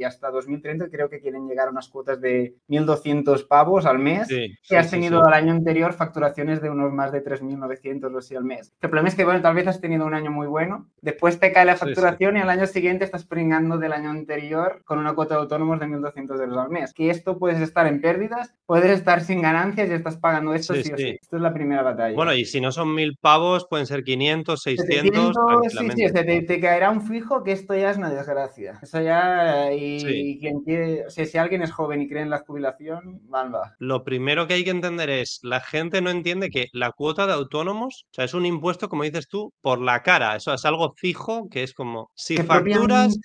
[0.00, 4.28] y hasta 2030 creo que quieren llegar a unas cuotas de 1.200 pavos al mes
[4.30, 8.44] y has tenido al año anterior facturaciones de unos más de 3.900 o así al
[8.44, 8.72] mes.
[8.80, 11.52] El problema es que, bueno, tal vez has tenido un año muy bueno, después te
[11.52, 15.34] cae la facturación y al año siguiente estás pringando del año anterior con una cuota
[15.34, 16.94] de autónomos de 1.200 euros al mes.
[16.94, 20.92] Que esto puedes estar en pérdidas, puedes estar sin ganancias y estás pagando esto sí,
[20.92, 21.18] o sí.
[21.20, 22.14] Esto es la primera batalla.
[22.14, 25.36] Bueno, y si no son 1.000 pavos, pueden ser 500, 600.
[25.68, 28.78] sí, sí, te, caerá un fijo que esto ya es una desgracia.
[28.82, 32.38] Eso ya, y, quien quiere, o sea, si alguien es joven y cree en la
[32.38, 33.74] jubilación, van va.
[33.78, 37.32] Lo primero que hay que entender es, la gente no entiende que la cuota de
[37.32, 40.36] autónomos, o sea, es un impuesto, como dices tú, por la cara.
[40.36, 43.18] Eso es algo fijo que es como, si facturas,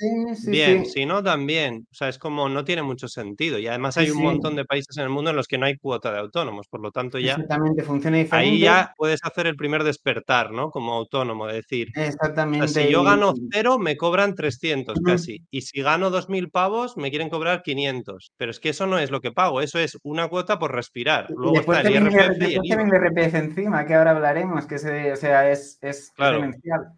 [0.48, 1.88] bien, si no, también.
[1.92, 3.60] O sea, es como, no tiene mucho sentido.
[3.60, 5.78] Y además hay un montón de países en el mundo en los que no hay
[5.78, 6.68] cuota de autónomos.
[6.68, 7.34] Por lo tanto, ya...
[7.34, 8.52] Exactamente, funciona diferente.
[8.54, 10.70] Ahí ya puedes hacer el primer despertar, ¿no?
[10.70, 12.68] Como autónomo, de decir, Exactamente.
[12.68, 15.44] si yo gano cero, me cobran 300 casi.
[15.50, 18.32] Y si gano 2.000 pavos, me quieren cobrar 500.
[18.38, 21.28] Pero es que eso no es lo que pago, eso es una cuota por respirar.
[21.36, 25.52] Luego está el IRPF y el IRPF encima, que ahora hablaremos, que se, o sea,
[25.52, 26.14] es, es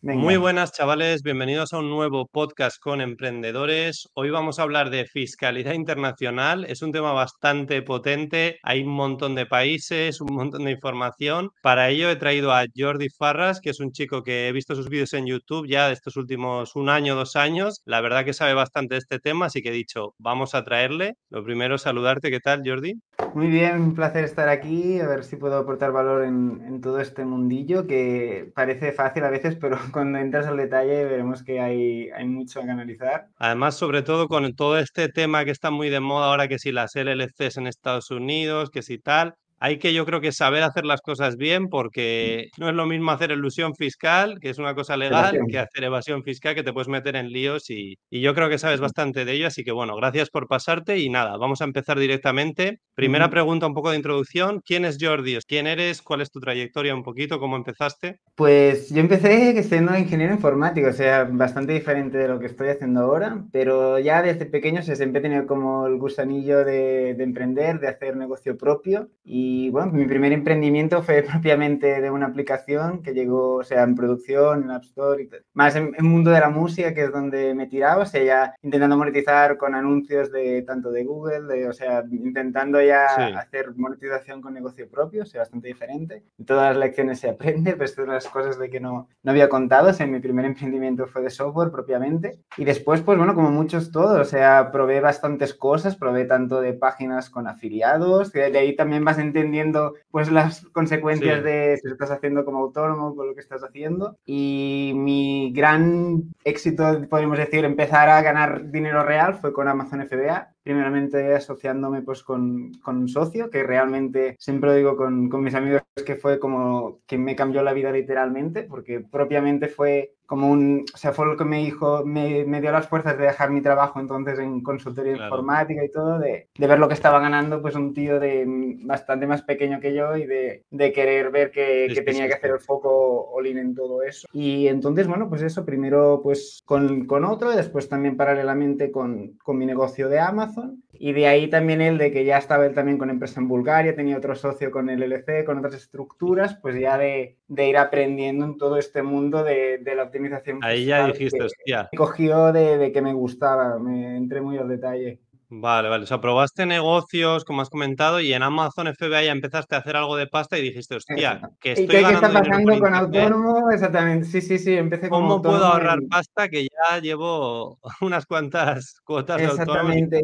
[0.04, 1.24] Muy buenas, chavales.
[1.24, 4.08] Bienvenidos a un nuevo podcast con emprendedores.
[4.14, 6.64] Hoy vamos a hablar de fiscalidad internacional.
[6.66, 8.60] Es un tema bastante potente.
[8.62, 11.50] Hay un montón de países, un montón de información.
[11.64, 14.88] Para ello he traído a Jordi Farras, que es un chico que he visto sus
[14.88, 17.82] vídeos en YouTube ya de estos últimos un año, dos años.
[17.86, 21.16] La verdad que sabe bastante de este tema, así que he dicho, vamos a traerle.
[21.30, 22.30] Lo primero, saludarte.
[22.30, 23.02] ¿Qué tal, Jordi?
[23.34, 27.00] Muy bien, un placer estar aquí, a ver si puedo aportar valor en, en todo
[27.00, 32.10] este mundillo que parece fácil a veces, pero cuando entras al detalle veremos que hay,
[32.10, 33.28] hay mucho que analizar.
[33.38, 36.72] Además, sobre todo con todo este tema que está muy de moda ahora, que si
[36.72, 40.86] las LLCs en Estados Unidos, que si tal, hay que yo creo que saber hacer
[40.86, 44.98] las cosas bien porque no es lo mismo hacer ilusión fiscal, que es una cosa
[44.98, 48.50] legal, que hacer evasión fiscal, que te puedes meter en líos y, y, yo creo
[48.50, 51.66] que sabes bastante de ello, así que bueno, gracias por pasarte y nada, vamos a
[51.66, 52.80] empezar directamente.
[52.94, 54.62] Primera pregunta, un poco de introducción.
[54.66, 55.38] ¿Quién es Jordi?
[55.48, 56.02] ¿Quién eres?
[56.02, 57.40] ¿Cuál es tu trayectoria un poquito?
[57.40, 58.20] ¿Cómo empezaste?
[58.36, 63.02] Pues yo empecé siendo ingeniero informático, o sea, bastante diferente de lo que estoy haciendo
[63.02, 67.80] ahora, pero ya desde pequeño se siempre he tenido como el gusanillo de, de emprender,
[67.80, 73.02] de hacer negocio propio y y bueno, mi primer emprendimiento fue propiamente de una aplicación
[73.02, 76.40] que llegó, o sea, en producción, en App Store, y más en el mundo de
[76.42, 80.64] la música, que es donde me tiraba, o sea, ya intentando monetizar con anuncios de
[80.64, 83.06] tanto de Google, de, o sea, intentando ya
[83.38, 86.24] hacer monetización con negocio propio, o sea, bastante diferente.
[86.46, 89.90] todas las lecciones se aprende, pues todas las cosas de que no, no había contado,
[89.90, 92.40] o sea, mi primer emprendimiento fue de software propiamente.
[92.58, 96.74] Y después, pues bueno, como muchos todos, o sea, probé bastantes cosas, probé tanto de
[96.74, 101.94] páginas con afiliados, que de ahí también vas entendiendo pues las consecuencias de si lo
[101.94, 104.18] estás haciendo como autónomo, con lo que estás haciendo.
[104.26, 110.54] Y mi gran éxito, podríamos decir, empezar a ganar dinero real fue con Amazon FBA
[110.68, 115.82] primeramente asociándome pues con, con, un socio que realmente siempre digo con, con, mis amigos
[116.06, 120.98] que fue como que me cambió la vida literalmente porque propiamente fue como un, o
[120.98, 124.02] sea, fue lo que me dijo, me, me dio las fuerzas de dejar mi trabajo
[124.02, 127.94] entonces en consultoría informática y todo, de, de, ver lo que estaba ganando pues un
[127.94, 128.44] tío de
[128.84, 132.52] bastante más pequeño que yo y de, de querer ver que, que tenía que hacer
[132.52, 134.28] el foco all-in en todo eso.
[134.34, 139.38] Y entonces, bueno, pues eso, primero pues con, con otro y después también paralelamente con,
[139.42, 140.57] con mi negocio de Amazon
[140.94, 143.96] y de ahí también el de que ya estaba él también con empresa en Bulgaria,
[143.96, 148.46] tenía otro socio con el LLC, con otras estructuras, pues ya de, de ir aprendiendo
[148.46, 150.60] en todo este mundo de, de la optimización.
[150.64, 151.90] Ahí ya dijiste, hostia.
[151.92, 155.20] Me cogió de, de que me gustaba, me entré muy al detalle.
[155.50, 156.04] Vale, vale.
[156.04, 159.96] O sea, probaste negocios, como has comentado, y en Amazon FBA ya empezaste a hacer
[159.96, 163.72] algo de pasta y dijiste, hostia, que estoy ¿Y qué, está pasando con autónomo?
[163.72, 164.28] Exactamente.
[164.28, 164.74] Sí, sí, sí.
[164.76, 169.90] Empecé ¿Cómo como puedo ahorrar pasta que ya llevo unas cuantas cuotas de autónomo?
[169.90, 170.22] Exactamente.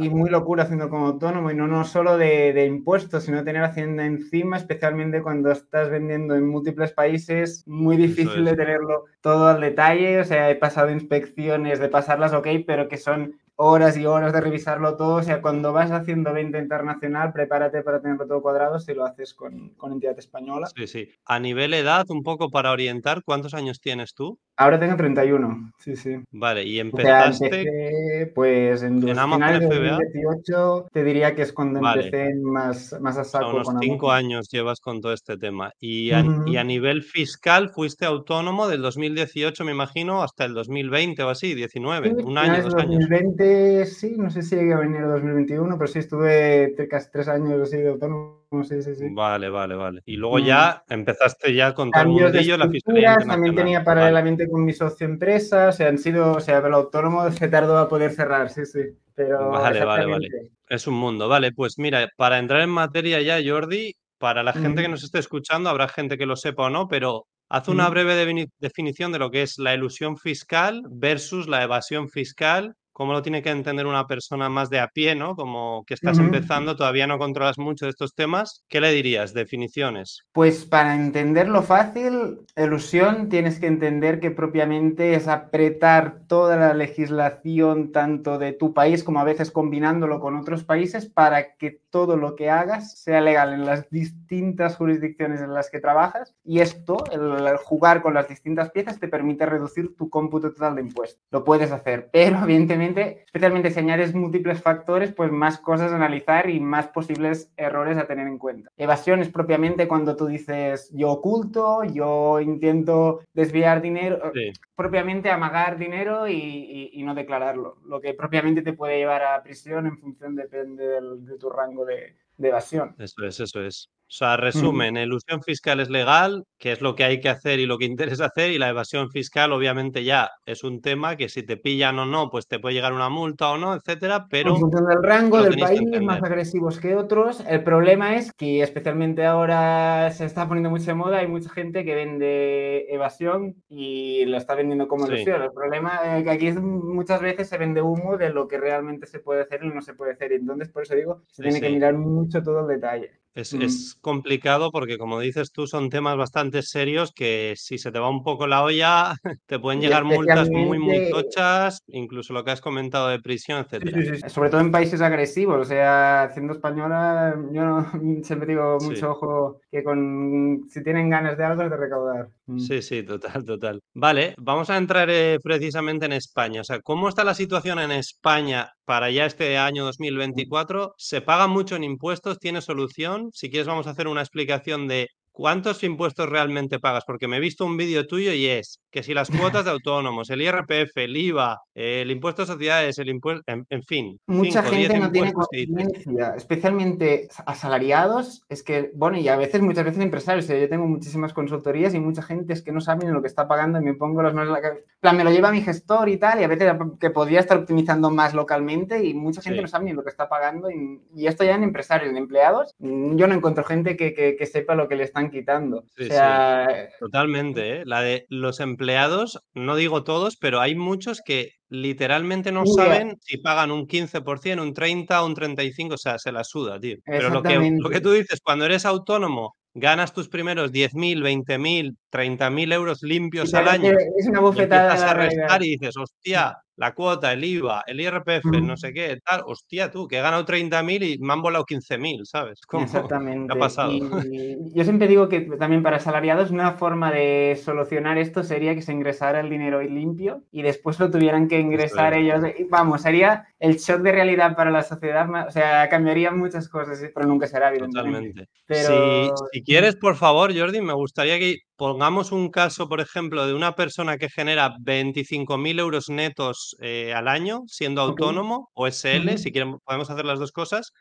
[0.00, 1.52] Y, y, muy locura haciendo como autónomo.
[1.52, 6.34] Y no, no solo de, de, impuestos, sino tener Hacienda encima, especialmente cuando estás vendiendo
[6.34, 7.62] en múltiples países.
[7.68, 10.18] Muy difícil de tenerlo todo al detalle.
[10.18, 14.40] O sea, he pasado inspecciones de pasarlas ok, pero que son horas y horas de
[14.40, 15.16] revisarlo todo.
[15.16, 19.34] O sea, cuando vas haciendo venta internacional, prepárate para tenerlo todo cuadrado si lo haces
[19.34, 20.68] con, con entidad española.
[20.74, 21.08] Sí, sí.
[21.24, 24.38] A nivel edad, un poco para orientar, ¿cuántos años tienes tú?
[24.58, 26.16] Ahora tengo 31, sí, sí.
[26.30, 27.46] Vale, y empezaste...
[27.46, 31.80] O sea, empecé, pues en, los ¿En finales de 2018 te diría que es cuando
[31.80, 32.06] vale.
[32.06, 33.48] empecé más, más a saco.
[33.48, 35.72] O sea, unos cinco años llevas con todo este tema.
[35.78, 36.50] Y a, uh -huh.
[36.50, 41.54] y a nivel fiscal fuiste autónomo del 2018, me imagino, hasta el 2020 o así,
[41.54, 43.45] 19, sí, un año, dos 2020, años.
[43.46, 47.28] 2020 sí, no sé si llegué a venir en 2021, pero sí estuve casi tres
[47.28, 48.44] años así de autónomo.
[48.68, 49.06] Sí, sí, sí.
[49.12, 50.00] Vale, vale, vale.
[50.06, 50.92] Y luego ya Mm.
[50.94, 53.84] empezaste ya con todo el mundillo, la fiscalía estructuras, también tenía Vale.
[53.84, 57.78] paralelamente con mi socio empresa, o sea, han sido, o sea, el autónomo se tardó
[57.78, 58.80] a poder cerrar, sí, sí.
[59.14, 60.28] Pero Vale, vale, vale.
[60.68, 61.28] Es un mundo.
[61.28, 65.18] Vale, pues mira, para entrar en materia ya, Jordi, para la gente que nos esté
[65.18, 69.30] escuchando, habrá gente que lo sepa o no, pero haz una breve definición de lo
[69.30, 74.06] que es la ilusión fiscal versus la evasión fiscal, cómo lo tiene que entender una
[74.06, 75.36] persona más de a pie, ¿no?
[75.36, 78.64] Como que estás empezando, todavía no controlas mucho de estos temas.
[78.68, 79.34] ¿Qué le dirías?
[79.34, 80.24] Definiciones.
[80.32, 87.92] Pues para entenderlo fácil, elusión tienes que entender que propiamente es apretar toda la legislación
[87.92, 92.34] tanto de tu país como a veces combinándolo con otros países para que todo lo
[92.34, 97.46] que hagas sea legal en las distintas jurisdicciones en las que trabajas y esto, el,
[97.46, 101.22] el jugar con las distintas piezas te permite reducir tu cómputo total de impuestos.
[101.30, 106.48] Lo puedes hacer, pero evidentemente, especialmente si añades múltiples factores, pues más cosas a analizar
[106.50, 108.70] y más posibles errores a tener en cuenta.
[108.76, 114.52] Evasión es propiamente cuando tú dices yo oculto, yo intento desviar dinero, Sí.
[114.74, 119.42] propiamente amagar dinero y, y- y no declararlo, lo que propiamente te puede llevar a
[119.42, 122.94] prisión en función, depende del- de tu rango de, de evasión.
[122.98, 123.88] Eso es, eso es.
[124.08, 127.66] O sea, resumen, elusión fiscal es legal, que es lo que hay que hacer y
[127.66, 127.86] lo que
[128.20, 131.98] interesa hacer, y la evasión fiscal obviamente ya es un tema que si te pillan
[131.98, 135.02] o no, pues te puede llegar una multa o no, etcétera, En pero función del
[135.02, 137.42] rango del país, más agresivos que otros.
[137.48, 141.84] El problema es que especialmente ahora se está poniendo mucho de moda, hay mucha gente
[141.84, 145.14] que vende evasión y lo está vendiendo como Sí.
[145.14, 145.42] ilusión.
[145.42, 149.06] El problema es que aquí es- muchas veces se vende humo de lo que realmente
[149.08, 150.32] se puede hacer y no se puede hacer.
[150.32, 153.10] Entonces, por eso digo, se Sí, tiene que mirar mucho todo el detalle.
[153.34, 153.60] Es, Mm.
[153.62, 158.08] es complicado porque, como dices tú, son temas bastante serios que si se te va
[158.08, 159.12] un poco la olla,
[159.46, 163.76] te pueden llegar multas muy, muy tochas, incluso lo que has comentado de prisión, Sí,
[163.76, 164.02] etcétera.
[164.16, 164.30] sí, sí.
[164.30, 167.86] Sobre todo en países agresivos, o sea, siendo española, yo no-
[168.24, 172.28] siempre digo mucho ojo que con si tienen ganas de algo es de recaudar.
[172.46, 172.58] Mm.
[172.58, 173.80] Sí, sí, total, total.
[173.92, 176.62] Vale, vamos a entrar eh, precisamente en España.
[176.62, 180.94] O sea, ¿cómo está la situación en España para ya este año 2024?
[180.96, 182.38] ¿Se paga mucho en impuestos?
[182.38, 183.30] ¿Tiene solución?
[183.32, 187.40] Si quieres, vamos a hacer una explicación de cuántos impuestos realmente pagas, porque me he
[187.40, 191.16] visto un vídeo tuyo y es que si las cuotas de autónomos, el IRPF, el
[191.16, 194.98] IVA, el impuesto a sociedades, el impuesto, en, en fin, Mucha 5 o 10 gente
[195.06, 200.58] no tiene conciencia, especialmente asalariados, es que, bueno, y a veces, muchas veces empresarios, sea,
[200.58, 203.46] yo tengo muchísimas consultorías y mucha gente es que no sabe ni lo que está
[203.46, 204.84] pagando y me pongo las manos en la cabeza.
[204.86, 207.58] En plan, me lo lleva mi gestor y tal, y a veces que podría estar
[207.58, 209.62] optimizando más localmente y mucha gente Sí.
[209.62, 212.74] no sabe ni lo que está pagando y, y esto ya en empresarios, en empleados,
[212.78, 215.84] yo no encuentro gente que, que- que sepa lo que le están quitando.
[215.96, 217.82] Sí, o sea, Totalmente, ¿eh?
[217.86, 222.84] La de los empleados, no digo todos, pero hay muchos que literalmente no Mira.
[222.84, 226.96] saben si pagan un 15%, un 30, un 35, o sea, se la suda, tío.
[227.04, 231.96] Pero lo que, lo que tú dices, cuando eres autónomo, ganas tus primeros 10.000, 20.000,
[232.10, 236.94] 30.000 euros limpios al año es una bofetada empiezas a restar y dices, hostia, la
[236.94, 241.02] cuota, el IVA, el IRPF, no sé qué, tal, hostia, tú, que he ganado 30.000
[241.02, 242.60] y me han volado 15.000, ¿sabes?
[242.68, 242.84] ¿Cómo?
[242.84, 243.52] ¿Qué Exactamente.
[243.52, 243.92] ha pasado?
[243.92, 244.00] Y
[244.74, 248.92] yo siempre digo que también para asalariados una forma de solucionar esto sería que se
[248.92, 252.20] ingresara el dinero limpio y después lo tuvieran que ingresar es.
[252.20, 252.42] ellos.
[252.68, 257.26] Vamos, sería el shock de realidad para la sociedad, o sea, cambiaría muchas cosas, pero
[257.26, 258.44] nunca será, evidentemente.
[258.44, 258.48] Totalmente.
[258.66, 263.46] Pero- Si, si quieres, por favor, Jordi, me gustaría que pongamos un caso, por ejemplo,
[263.46, 269.36] de una persona que genera 25.000 euros netos eh, al año siendo autónomo o SL,
[269.36, 270.92] si quieren, podemos hacer las dos cosas.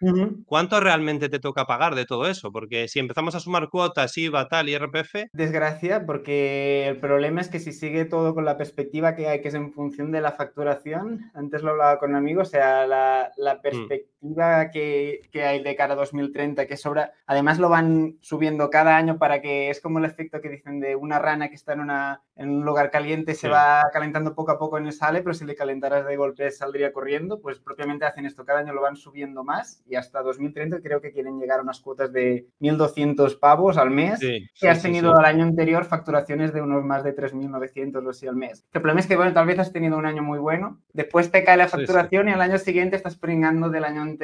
[0.46, 2.52] ¿Cuánto realmente te toca pagar de todo eso?
[2.52, 7.60] Porque si empezamos a sumar cuotas, IVA, tal, IRPF, Desgracia, porque el problema es que
[7.60, 11.32] si sigue todo con la perspectiva que hay, que es en función de la facturación,
[11.34, 14.15] antes lo hablaba con un amigo, o sea, la, la perspectiva
[14.72, 19.18] que, que hay de cara a 2030, que sobra, además lo van subiendo cada año
[19.18, 22.22] para que es como el efecto que dicen de una rana que está en, una,
[22.36, 23.48] en un lugar caliente, se Sí.
[23.48, 26.92] va calentando poco a poco en el sale, pero si le calentaras de golpe saldría
[26.92, 31.02] corriendo, pues propiamente hacen esto, cada año lo van subiendo más y hasta 2030 creo
[31.02, 34.82] que quieren llegar a unas cuotas de 1.200 pavos al mes sí, que sí, has
[34.82, 38.66] tenido al año anterior facturaciones de unos más de 3.900 o así al mes.
[38.74, 41.44] El problema es que, bueno, tal vez has tenido un año muy bueno, después te
[41.44, 44.15] cae la facturación y al año siguiente estás pringando del año anterior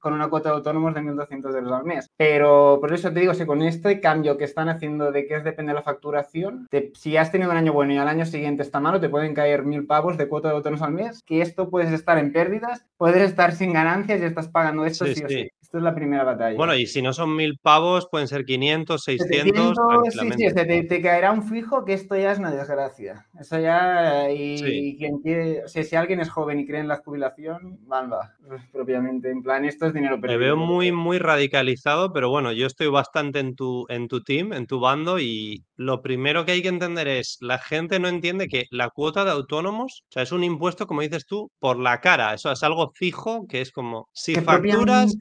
[0.00, 2.10] con una cuota de autónomos de 1.200 euros al mes.
[2.16, 5.44] Pero por eso te digo, si con este cambio que están haciendo de que es
[5.44, 8.62] depende de la facturación, te- si has tenido un año bueno y al año siguiente
[8.62, 11.70] está malo, te pueden caer 1.000 pavos de cuota de autónomos al mes, que esto
[11.70, 15.28] puedes estar en pérdidas, puedes estar sin ganancias y estás pagando esto Sí, sí, o
[15.28, 15.50] sí.
[15.70, 15.78] Sí.
[15.78, 16.56] Esta es la primera batalla.
[16.56, 19.76] Bueno, y si no son mil pavos, pueden ser 500, 600.
[19.76, 23.26] 700, sí, sí, te, caerá un fijo que esto ya es una desgracia.
[23.38, 26.96] Eso ya, y, quien quiere, o sea, si alguien es joven y cree en la
[26.96, 28.34] jubilación, va,
[28.72, 29.30] propiamente.
[29.30, 30.38] En plan, esto es dinero perdido.
[30.38, 34.54] Me veo muy, muy radicalizado, pero bueno, yo estoy bastante en tu, en tu team,
[34.54, 38.48] en tu bando, y lo primero que hay que entender es, la gente no entiende
[38.48, 42.00] que la cuota de autónomos, o sea, es un impuesto, como dices tú, por la
[42.00, 42.32] cara.
[42.32, 45.14] Eso es algo fijo que es como, si facturas,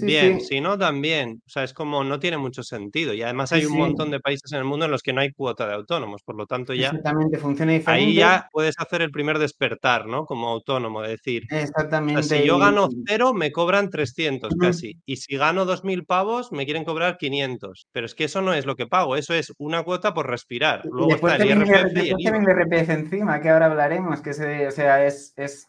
[0.00, 1.42] bien, si no, también.
[1.46, 3.14] O sea, es como, no tiene mucho sentido.
[3.14, 5.32] Y además hay un montón de países en el mundo en los que no hay
[5.32, 6.22] cuota de autónomos.
[6.22, 6.88] Por lo tanto, ya.
[6.88, 8.06] Exactamente, funciona diferente.
[8.08, 10.24] Ahí ya puedes hacer el primer despertar, ¿no?
[10.26, 11.44] Como autónomo, de decir.
[11.50, 12.22] Exactamente.
[12.22, 14.98] si yo gano cero, me cobran 300 casi.
[15.04, 17.86] Y si gano 2.000 pavos, me quieren cobrar 500.
[17.92, 19.16] Pero es que eso no es lo que pago.
[19.16, 20.82] Eso es una cuota por respirar.
[20.84, 25.04] Luego está el IRPF y el IRPF encima, que ahora hablaremos, que se, o sea,
[25.06, 25.68] es, es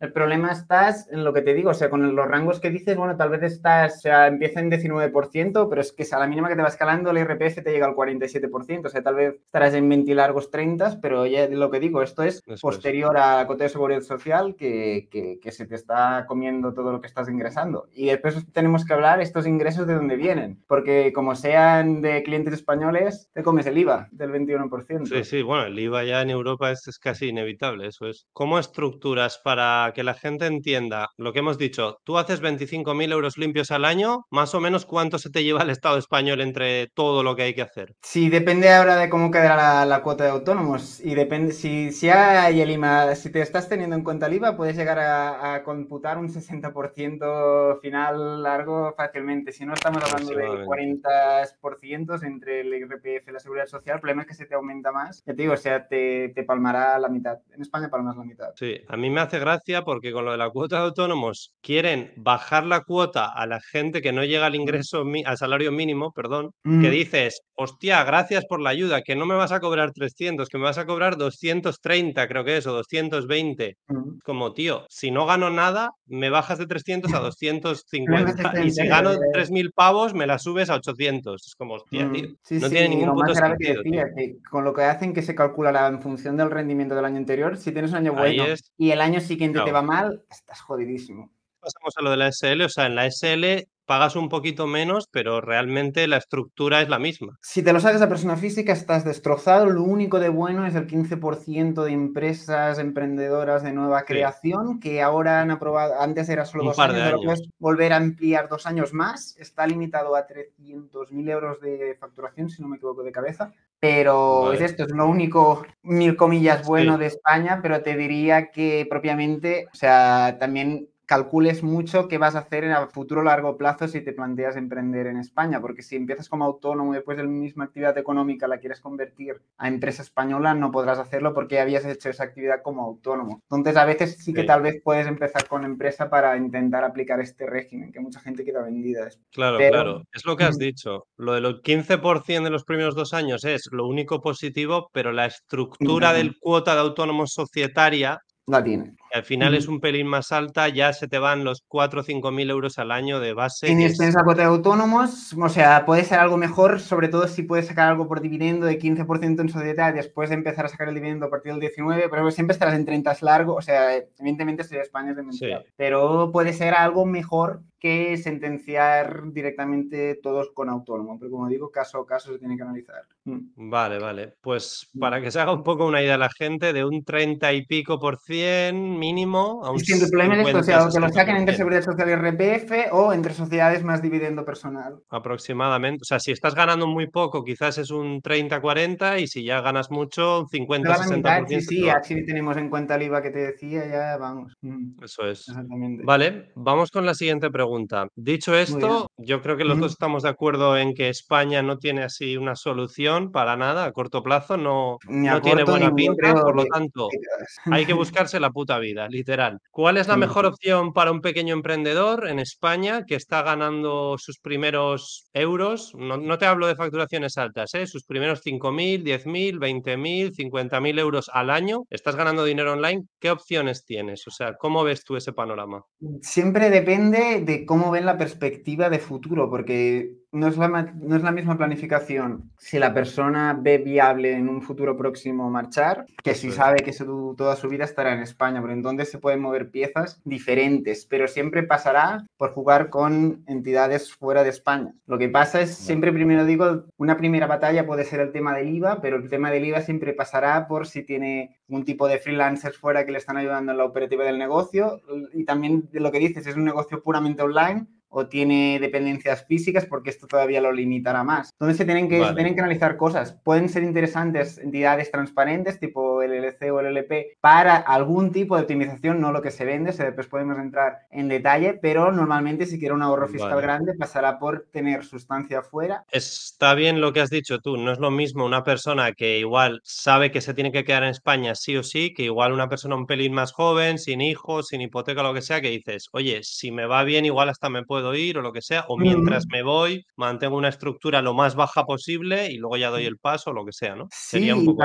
[0.00, 2.96] El problema estás en lo que te digo, o sea, con los rangos que dices,
[2.96, 6.48] bueno, tal vez estás, o sea, empieza en 19%, pero es que a la mínima
[6.48, 9.74] que te va escalando, el IRPF te llega al 47%, o sea, tal vez estarás
[9.74, 13.68] en 20 largos 30, pero ya lo que digo, esto es posterior a la de
[13.68, 17.88] seguridad social que, que, que, se te está comiendo todo lo que estás ingresando.
[17.92, 22.54] Y después tenemos que hablar estos ingresos de dónde vienen, porque como sean de clientes
[22.54, 25.06] españoles, te comes el IVA del 21%.
[25.06, 28.26] Sí, sí, bueno, el IVA ya en Europa es, es casi inevitable, eso es.
[28.32, 31.98] ¿Cómo estructuras para que la gente entienda lo que hemos dicho?
[32.04, 35.70] Tú haces 25.000 euros limpios al año, más o menos cuánto se te lleva el
[35.70, 37.94] Estado español entre todo lo que hay que hacer.
[38.02, 42.60] Sí, depende ahora de cómo quedará la, cuota de autónomos y depende, si, si hay
[42.60, 46.28] el IMA, si te estás teniendo en cuenta el IVA, puedes llegar a, computar un
[46.28, 49.52] 60% final largo fácilmente.
[49.52, 54.22] Si no estamos hablando de 40% entre el IRPF y la Seguridad Social, el problema
[54.22, 55.22] es que se te aumenta más.
[55.26, 57.38] Ya te digo, o sea, te, te palmará la mitad.
[57.52, 58.50] En España palmas la mitad.
[58.56, 62.12] Sí, a mí me hace gracia porque con lo de la cuota de autónomos quieren
[62.16, 66.50] bajar la cuota a la gente que no llega al ingreso, al salario mínimo, perdón,
[66.64, 70.58] que dices, hostia, gracias por la ayuda, que no me vas a cobrar 300, que
[70.58, 73.76] me vas a cobrar 230, creo que es, o 220.
[73.88, 74.18] Mm.
[74.24, 79.12] Como, tío, si no gano nada, me bajas de 300 a 250 y si gano
[79.12, 81.46] 3.000 pavos, me la subes a 800.
[81.46, 82.12] Es como, hostia, mm.
[82.12, 82.28] tío,
[82.60, 83.82] no tiene ningún punto sentido.
[83.82, 87.16] Que con lo que hacen que se calcula la, en función del rendimiento del año
[87.16, 88.44] anterior, si tienes un año bueno
[88.76, 91.30] y el año siguiente te va mal, estás jodidísimo.
[91.60, 95.08] Pasamos a lo de la SL, o sea, en la SL pagas un poquito menos,
[95.10, 97.38] pero realmente la estructura es la misma.
[97.40, 99.64] Si te lo sacas a persona física, estás destrozado.
[99.64, 105.40] Lo único de bueno es el 15% de empresas emprendedoras de nueva creación que ahora
[105.40, 109.34] han aprobado, antes era solo dos años, pero puedes volver a ampliar dos años más.
[109.38, 113.54] Está limitado a 300.000 euros de facturación, si no me equivoco de cabeza.
[113.80, 118.86] Pero es esto, es lo único, mil comillas, bueno de España, pero te diría que
[118.90, 123.88] propiamente, o sea, también calcules mucho qué vas a hacer en el futuro largo plazo
[123.88, 127.30] si te planteas emprender en España, porque si empiezas como autónomo y después de la
[127.30, 132.10] misma actividad económica la quieres convertir a empresa española, no podrás hacerlo porque habías hecho
[132.10, 133.40] esa actividad como autónomo.
[133.50, 137.46] Entonces, a veces sí que tal vez puedes empezar con empresa para intentar aplicar este
[137.46, 139.08] régimen, que mucha gente queda vendida.
[139.32, 140.02] Claro, claro.
[140.12, 141.06] Es lo que has dicho.
[141.16, 145.24] Lo de los 15% de los primeros dos años es lo único positivo, pero la
[145.24, 148.96] estructura del cuota de autónomos societaria la tiene.
[149.12, 152.30] Al final es un pelín más alta, ya se te van los 4 o 5
[152.30, 153.66] mil euros al año de base.
[153.66, 157.66] Tienes esa cuota de autónomos, o sea, puede ser algo mejor, sobre todo si puedes
[157.66, 161.26] sacar algo por dividendo de 15% en sociedad, después de empezar a sacar el dividendo
[161.26, 165.10] a partir del 19, pero siempre estarás en 30 largo, o sea, evidentemente si España
[165.10, 171.48] es demencial, pero puede ser algo mejor que sentenciar directamente todos con autónomo, pero como
[171.48, 173.02] digo, caso a caso se tiene que analizar.
[173.24, 173.70] Mm.
[173.70, 174.34] Vale, vale.
[174.40, 174.98] Pues mm.
[174.98, 178.00] para que se haga un poco una idea la gente, de un 30 y pico
[178.00, 181.82] por cien mínimo a un es el problema es esto, que lo saquen entre Seguridad
[181.82, 184.98] Social y RPF o entre sociedades más dividendo personal.
[185.10, 186.02] Aproximadamente.
[186.02, 189.90] O sea, si estás ganando muy poco, quizás es un 30-40 y si ya ganas
[189.90, 191.46] mucho, un 50-60%.
[191.48, 194.52] Sí, sí, así tenemos en cuenta el IVA que te decía, ya vamos.
[194.60, 195.02] Mm.
[195.02, 195.48] Eso es.
[195.48, 196.02] Exactamente.
[196.04, 198.08] Vale, vamos con la siguiente pregunta.
[198.14, 202.02] Dicho esto, yo creo que los dos estamos de acuerdo en que España no tiene
[202.02, 206.64] así una solución para nada a corto plazo, no, no tiene buena pinta, por lo
[206.66, 207.08] tanto,
[207.66, 209.58] hay que buscarse la puta vida, literal.
[209.70, 214.38] ¿Cuál es la mejor opción para un pequeño emprendedor en España que está ganando sus
[214.38, 215.92] primeros euros?
[215.96, 217.86] No, te hablo de facturaciones altas, ¿eh?
[217.86, 221.84] sus primeros 5.000, 10.000, 20.000, 50.000 euros al año.
[221.90, 223.04] Estás ganando dinero online.
[223.20, 224.26] ¿Qué opciones tienes?
[224.26, 225.84] O sea, ¿cómo ves tú ese panorama?
[226.22, 231.22] Siempre depende de cómo ven la perspectiva de futuro, porque no es, la, no es
[231.22, 236.50] la misma planificación si la persona ve viable en un futuro próximo marchar que si
[236.50, 240.20] sabe que su, toda su vida estará en España, porque entonces se pueden mover piezas
[240.24, 244.94] diferentes, pero siempre pasará por jugar con entidades fuera de España.
[245.06, 248.68] Lo que pasa es, siempre primero digo, una primera batalla puede ser el tema del
[248.68, 252.76] IVA, pero el tema del IVA siempre pasará por si tiene un tipo de freelancers
[252.76, 255.00] fuera que le están ayudando en la operativa del negocio.
[255.32, 260.10] Y también lo que dices, es un negocio puramente online o tiene dependencias físicas porque
[260.10, 261.50] esto todavía lo limitará más.
[261.52, 263.38] Entonces se tienen que, tienen que analizar cosas.
[263.44, 268.62] Pueden ser interesantes entidades transparentes tipo el LLC o el LP para algún tipo de
[268.62, 272.94] optimización, no lo que se vende, después podemos entrar en detalle, pero normalmente si quiere
[272.94, 276.04] un ahorro fiscal grande pasará por tener sustancia fuera.
[276.10, 279.80] Está bien lo que has dicho tú, no es lo mismo una persona que igual
[279.84, 282.96] sabe que se tiene que quedar en España sí o sí, que igual una persona
[282.96, 286.70] un pelín más joven, sin hijos, sin hipoteca, lo que sea, que dices, oye, si
[286.70, 289.46] me va bien, igual hasta me puedo puedo ir o lo que sea, o mientras
[289.50, 293.50] me voy, mantengo una estructura lo más baja posible y luego ya doy el paso
[293.50, 294.08] o lo que sea, ¿no?
[294.12, 294.84] Sería un poco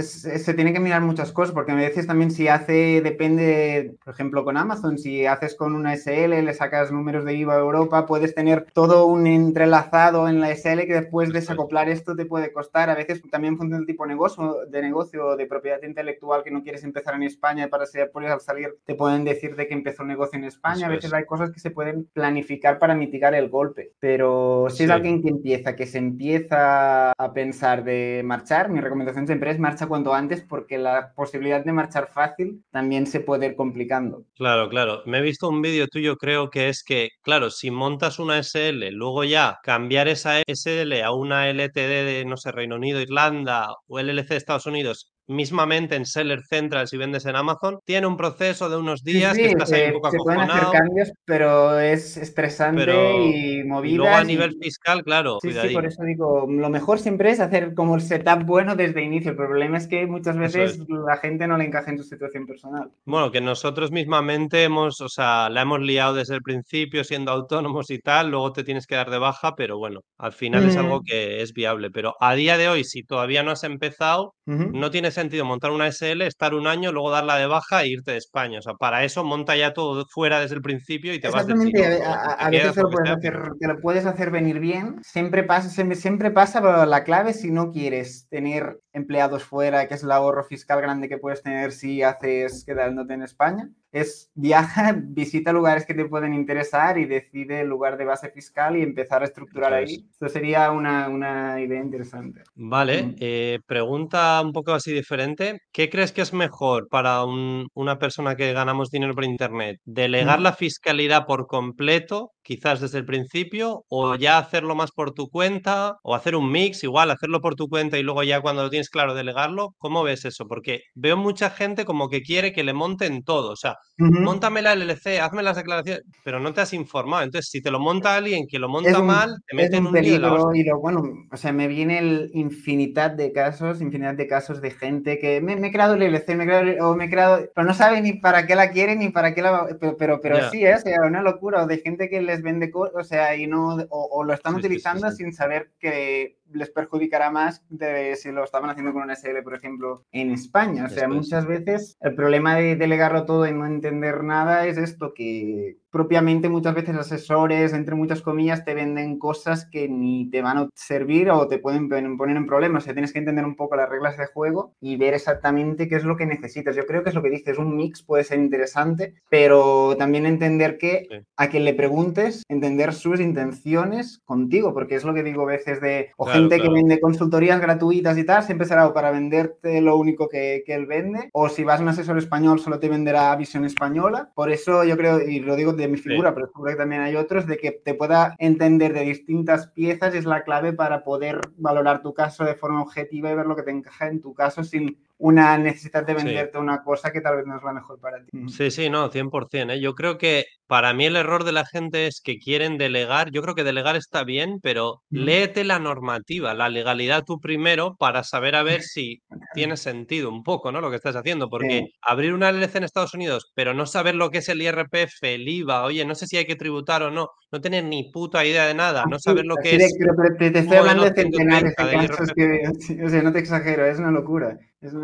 [0.00, 4.44] se tiene que mirar muchas cosas, porque a veces también si hace, depende, por ejemplo,
[4.44, 8.34] con Amazon, si haces con una SL, le sacas números de IVA a Europa, puedes
[8.34, 12.90] tener todo un entrelazado en la SL que después desacoplar esto te puede costar.
[12.90, 16.62] A veces también funciona el tipo de negocio, de negocio, de propiedad intelectual que no
[16.62, 20.08] quieres empezar en España para ser, al salir te pueden decir de que empezó un
[20.08, 20.86] negocio en España.
[20.86, 23.92] a veces hay cosas que se pueden planificar para mitigar el golpe.
[24.00, 29.26] Pero si es alguien que empieza, que se empieza a pensar de marchar, mi recomendación
[29.26, 33.56] siempre es marcha cuanto antes porque la posibilidad de marchar fácil también se puede ir
[33.56, 34.24] complicando.
[34.36, 35.02] Claro, claro.
[35.06, 38.90] Me he visto un vídeo tuyo, creo que es que, claro, si montas una SL,
[38.92, 43.98] luego ya cambiar esa SL a una LTD de, no sé, Reino Unido, Irlanda o
[43.98, 48.68] LLC de Estados Unidos mismamente en Seller Central si vendes en Amazon, tiene un proceso
[48.68, 52.92] de unos días que estás ahí un poco se pueden hacer cambios, pero es estresante
[53.26, 53.94] y movido.
[53.94, 55.38] Y luego a nivel fiscal, claro.
[55.42, 59.02] Sí, sí, por eso digo, lo mejor siempre es hacer como el setup bueno desde
[59.02, 59.30] inicio.
[59.30, 62.90] El problema es que muchas veces la gente no le encaja en su situación personal.
[63.04, 67.90] Bueno, que nosotros mismamente hemos, o sea, la hemos liado desde el principio siendo autónomos
[67.90, 71.00] y tal, luego te tienes que dar de baja, pero bueno, al final es algo
[71.02, 71.90] que es viable.
[71.90, 75.90] Pero a día de hoy, si todavía no has empezado, no tienes sentido montar una
[75.90, 78.58] SL, estar un año, luego darla de baja e irte de España.
[78.58, 81.56] O sea, para eso monta ya todo fuera desde el principio y te vas del
[82.04, 85.00] a, veces lo puedes hacer, te lo puedes hacer venir bien.
[85.02, 89.94] Siempre pasa, siempre, siempre pasa, pero la clave si no quieres tener empleados fuera, que
[89.94, 94.92] es el ahorro fiscal grande que puedes tener si haces quedándote en España, es viaja,
[95.02, 99.22] visita lugares que te pueden interesar y decide el lugar de base fiscal y empezar
[99.22, 100.04] a estructurar ahí.
[100.10, 102.42] Esto sería una, una, idea interesante.
[102.56, 103.16] Vale, mm.
[103.20, 105.60] eh, pregunta un poco así diferente.
[105.72, 109.78] ¿Qué crees que es mejor para una persona que ganamos dinero por Internet?
[109.84, 115.28] ¿Delegar la fiscalidad por completo, quizás desde el principio, o ya hacerlo más por tu
[115.28, 118.70] cuenta, o hacer un mix, igual, hacerlo por tu cuenta y luego ya cuando lo
[118.70, 119.74] tienes claro delegarlo?
[119.78, 120.46] ¿Cómo ves eso?
[120.46, 124.74] Porque veo mucha gente como que quiere que le monten todo, o sea, Móntame la
[124.74, 127.22] LLC, hazme las declaraciones, pero no te has informado.
[127.22, 130.52] Entonces, si te lo monta alguien que lo monta mal, te mete en un peligro.
[130.52, 134.72] y lo, bueno, o sea, me viene el infinidad de casos, infinidad de casos de
[134.72, 137.66] gente que me, he creado el LLC, me he creado, o me he creado, pero
[137.66, 139.68] no sabe ni para qué la quiere ni para qué la.
[139.78, 140.74] Pero, pero, pero sí, ¿eh?
[140.74, 141.62] o sea, una locura.
[141.62, 143.76] O de gente que les vende o sea, y no.
[143.90, 148.92] O, lo están utilizando sin saber que les perjudicará más de si lo estaban haciendo
[148.92, 150.86] con una SL, por ejemplo, en España.
[150.86, 155.12] O sea, muchas veces el problema de delegarlo todo y no entender nada es esto,
[155.14, 160.58] que propiamente muchas veces asesores, entre muchas comillas, te venden cosas que ni te van
[160.58, 162.82] a servir o te pueden poner en problemas.
[162.82, 165.94] O sea, tienes que entender un poco las reglas de juego y ver exactamente qué
[165.94, 166.74] es lo que necesitas.
[166.74, 170.78] Yo creo que es lo que dices, un mix puede ser interesante, pero también entender
[170.78, 175.52] que a quien le preguntes, entender sus intenciones contigo, porque es lo que digo a
[175.52, 179.96] veces de, o gente que vende consultorías gratuitas y tal, siempre será para venderte lo
[179.96, 183.34] único que, que él vende, o si vas a un asesor español solo te venderá
[183.36, 184.30] visión española.
[184.34, 187.16] Por eso yo creo, y lo digo de mi figura, pero seguro que también hay
[187.16, 192.02] otros, de que te pueda entender de distintas piezas es la clave para poder valorar
[192.02, 194.98] tu caso de forma objetiva y ver lo que te encaja en tu caso sin
[195.18, 198.30] una necesidad de venderte una cosa que tal vez no es la mejor para ti.
[198.48, 199.72] Sí, sí, no, 100%.
[199.72, 199.80] ¿eh?
[199.80, 203.30] Yo creo que para mí el error de la gente es que quieren delegar.
[203.30, 208.24] Yo creo que delegar está bien, pero léete la normativa, la legalidad tú primero para
[208.24, 209.22] saber a ver si
[209.54, 210.80] tiene sentido un poco, ¿no?
[210.80, 211.48] Lo que estás haciendo.
[211.48, 215.22] Porque abrir una LLC en Estados Unidos, pero no saber lo que es el IRPF,
[215.22, 218.44] el IVA, oye, no sé si hay que tributar o no, no tener ni puta
[218.44, 219.94] idea de nada, no saber lo que es.
[220.38, 222.62] te, estoy hablando de centenares de casos que,
[223.04, 224.58] o sea, no te exagero, es una locura.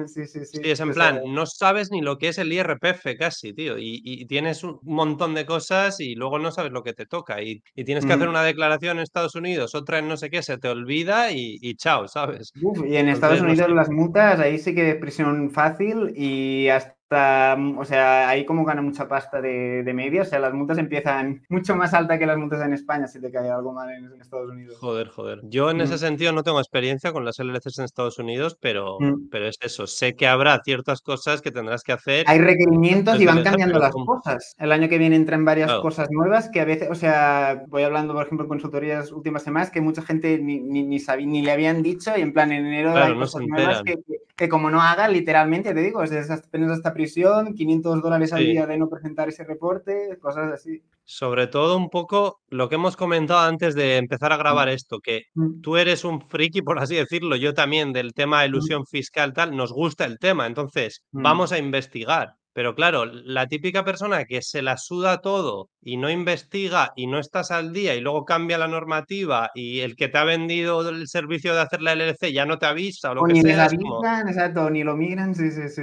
[0.06, 0.60] Sí, sí, sí.
[0.62, 3.76] Sí, es en plan, no sabes ni lo que es el IRPF casi, tío.
[3.78, 7.42] Y, tienes un montón de cosas y luego no sabes lo que te toca.
[7.42, 10.58] Y, tienes que hacer una declaración en Estados Unidos, otra en no sé qué, se
[10.58, 12.52] te olvida y, chao, ¿sabes?
[12.54, 18.28] y en Estados Unidos las multas, ahí sí que prisión fácil y hasta o sea,
[18.28, 21.92] ahí como gana mucha pasta de, de, media, o sea, las multas empiezan mucho más
[21.92, 24.78] alta que las multas en España si te cae algo mal en, Estados Unidos.
[24.78, 25.40] Joder, joder.
[25.44, 25.98] Yo en ese mm.
[25.98, 29.28] sentido no tengo experiencia con las LLCs en Estados Unidos, pero, mm.
[29.30, 32.24] pero es eso, sé que habrá ciertas cosas que tendrás que hacer.
[32.28, 34.54] Hay requerimientos y van cambiando las cosas.
[34.58, 38.14] El año que viene entran varias cosas nuevas que a veces, o sea, voy hablando,
[38.14, 41.82] por ejemplo, en consultorías últimas semanas que mucha gente ni, ni, ni, ni le habían
[41.82, 43.96] dicho y en plan en enero hay cosas nuevas que,
[44.36, 48.66] que, como no haga, literalmente, te digo, es de esta prisión, 500 dólares al día
[48.66, 50.82] de no presentar ese reporte, cosas así.
[51.04, 54.72] Sobre todo un poco lo que hemos comentado antes de empezar a grabar mm.
[54.72, 55.60] esto, que mm.
[55.62, 58.50] tú eres un friki, por así decirlo, yo también del tema de mm.
[58.50, 62.34] ilusión fiscal, tal, nos gusta el tema, entonces vamos a investigar.
[62.52, 67.18] Pero claro, la típica persona que se la suda todo y no investiga y no
[67.18, 71.06] estás al día y luego cambia la normativa y el que te ha vendido el
[71.06, 73.66] servicio de hacer la LLC ya no te avisa o lo que ni sea.
[73.66, 75.34] exacto, ni lo miran.
[75.34, 75.82] Sí, sí, sí.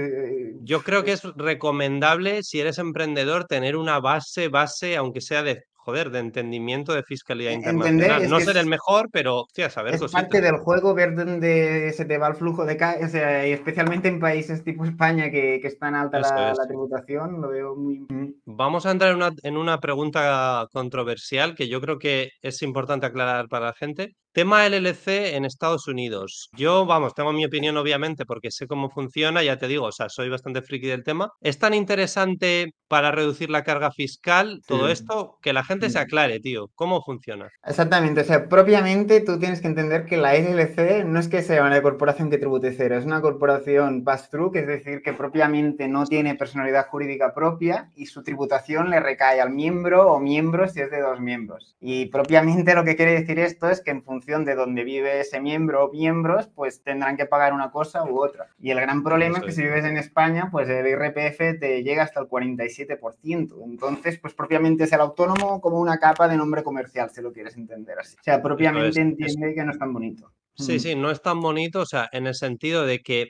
[0.62, 5.64] Yo creo que es recomendable, si eres emprendedor, tener una base, base, aunque sea de
[5.88, 8.30] joder, de entendimiento de fiscalidad internacional.
[8.30, 12.18] no ser el mejor, pero, hostia, saber Es parte del juego ver dónde se te
[12.18, 15.68] va el flujo de caja, o sea, y especialmente en países tipo España que, que
[15.70, 18.06] es tan alta la, tributación, lo veo muy...
[18.44, 23.06] Vamos a entrar en una, en una pregunta controversial que yo creo que es importante
[23.06, 24.18] aclarar para la gente.
[24.34, 26.50] Tema LLC en Estados Unidos.
[26.56, 30.10] Yo, vamos, tengo mi opinión obviamente porque sé cómo funciona, ya te digo, o sea,
[30.10, 31.32] soy bastante friki del tema.
[31.42, 35.38] ¿Es tan interesante para reducir la carga fiscal todo esto?
[35.42, 37.50] Que la gente se aclare, tío, ¿cómo funciona?
[37.66, 41.64] Exactamente, o sea, propiamente tú tienes que entender que la LLC no es que sea
[41.64, 46.06] una corporación que tribute cero, es una corporación pass-through, que es decir, que propiamente no
[46.06, 50.92] tiene personalidad jurídica propia y su tributación le recae al miembro o miembros si es
[50.92, 51.76] de dos miembros.
[51.80, 55.40] Y propiamente lo que quiere decir esto es que en función de donde vive ese
[55.40, 58.50] miembro o miembros, pues tendrán que pagar una cosa u otra.
[58.60, 62.04] Y el gran problema es que si vives en España, pues el IRPF te llega
[62.04, 63.64] hasta el 47%.
[63.64, 67.56] Entonces, pues propiamente es el autónomo como una capa de nombre comercial, si lo quieres
[67.58, 68.16] entender así.
[68.20, 70.32] O sea, propiamente entiende que no es tan bonito.
[70.56, 70.80] Sí, mm.
[70.80, 73.30] sí, no es tan bonito, o sea, en el sentido de que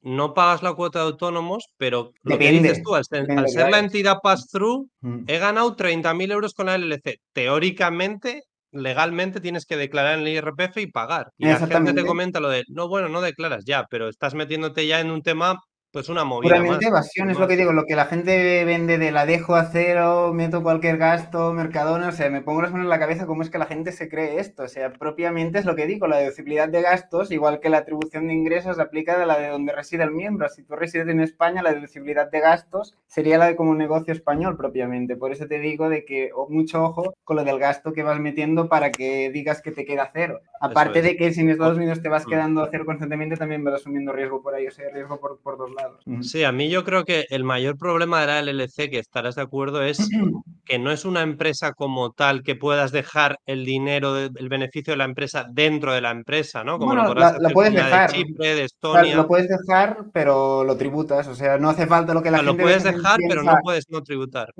[0.00, 3.26] no pagas la cuota de autónomos, pero lo que dices tú, al ser,
[3.70, 5.24] la entidad pass-through, mm.
[5.26, 7.20] he ganado 30.000 euros con la LLC.
[7.32, 11.32] Teóricamente, legalmente tienes que declarar en el IRPF y pagar.
[11.36, 14.86] Y la gente te comenta lo de, no, bueno, no declaras ya, pero estás metiéndote
[14.86, 16.56] ya en un tema pues una movida.
[16.56, 19.64] Puramente evasión, es lo que digo, lo que la gente vende de la dejo a
[19.64, 23.42] cero, meto cualquier gasto, Mercadona, o sea, me pongo las manos en la cabeza cómo
[23.42, 24.64] es que la gente se cree esto.
[24.64, 28.26] O sea, propiamente es lo que digo, la deducibilidad de gastos, igual que la atribución
[28.26, 30.48] de ingresos, aplica a la de donde reside el miembro.
[30.50, 34.12] Si tú resides en España, la deducibilidad de gastos sería la de como un negocio
[34.12, 35.16] español propiamente.
[35.16, 38.68] Por eso te digo de que mucho ojo con lo del gasto que vas metiendo
[38.68, 40.40] para que digas que te queda cero.
[40.60, 42.30] Aparte de que si en Estados Unidos te vas mm.
[42.30, 45.56] quedando a cero constantemente, también vas asumiendo riesgo por ahí, o sea, riesgo por, por
[45.56, 45.77] dos lados.
[46.22, 49.42] Sí, a mí yo creo que el mayor problema de la LLC, que estarás de
[49.42, 49.98] acuerdo, es
[50.64, 54.96] que no es una empresa como tal que puedas dejar el dinero, el beneficio de
[54.96, 56.78] la empresa dentro de la empresa, ¿no?
[56.78, 57.14] Como lo,
[57.52, 58.10] puedes dejar.
[58.10, 59.16] De Chipre, de Estonia.
[59.16, 61.28] lo puedes dejar, pero lo tributas.
[61.28, 62.52] O sea, no hace falta lo que la gente.
[62.52, 64.52] Lo puedes dejar, pero no puedes no tributar.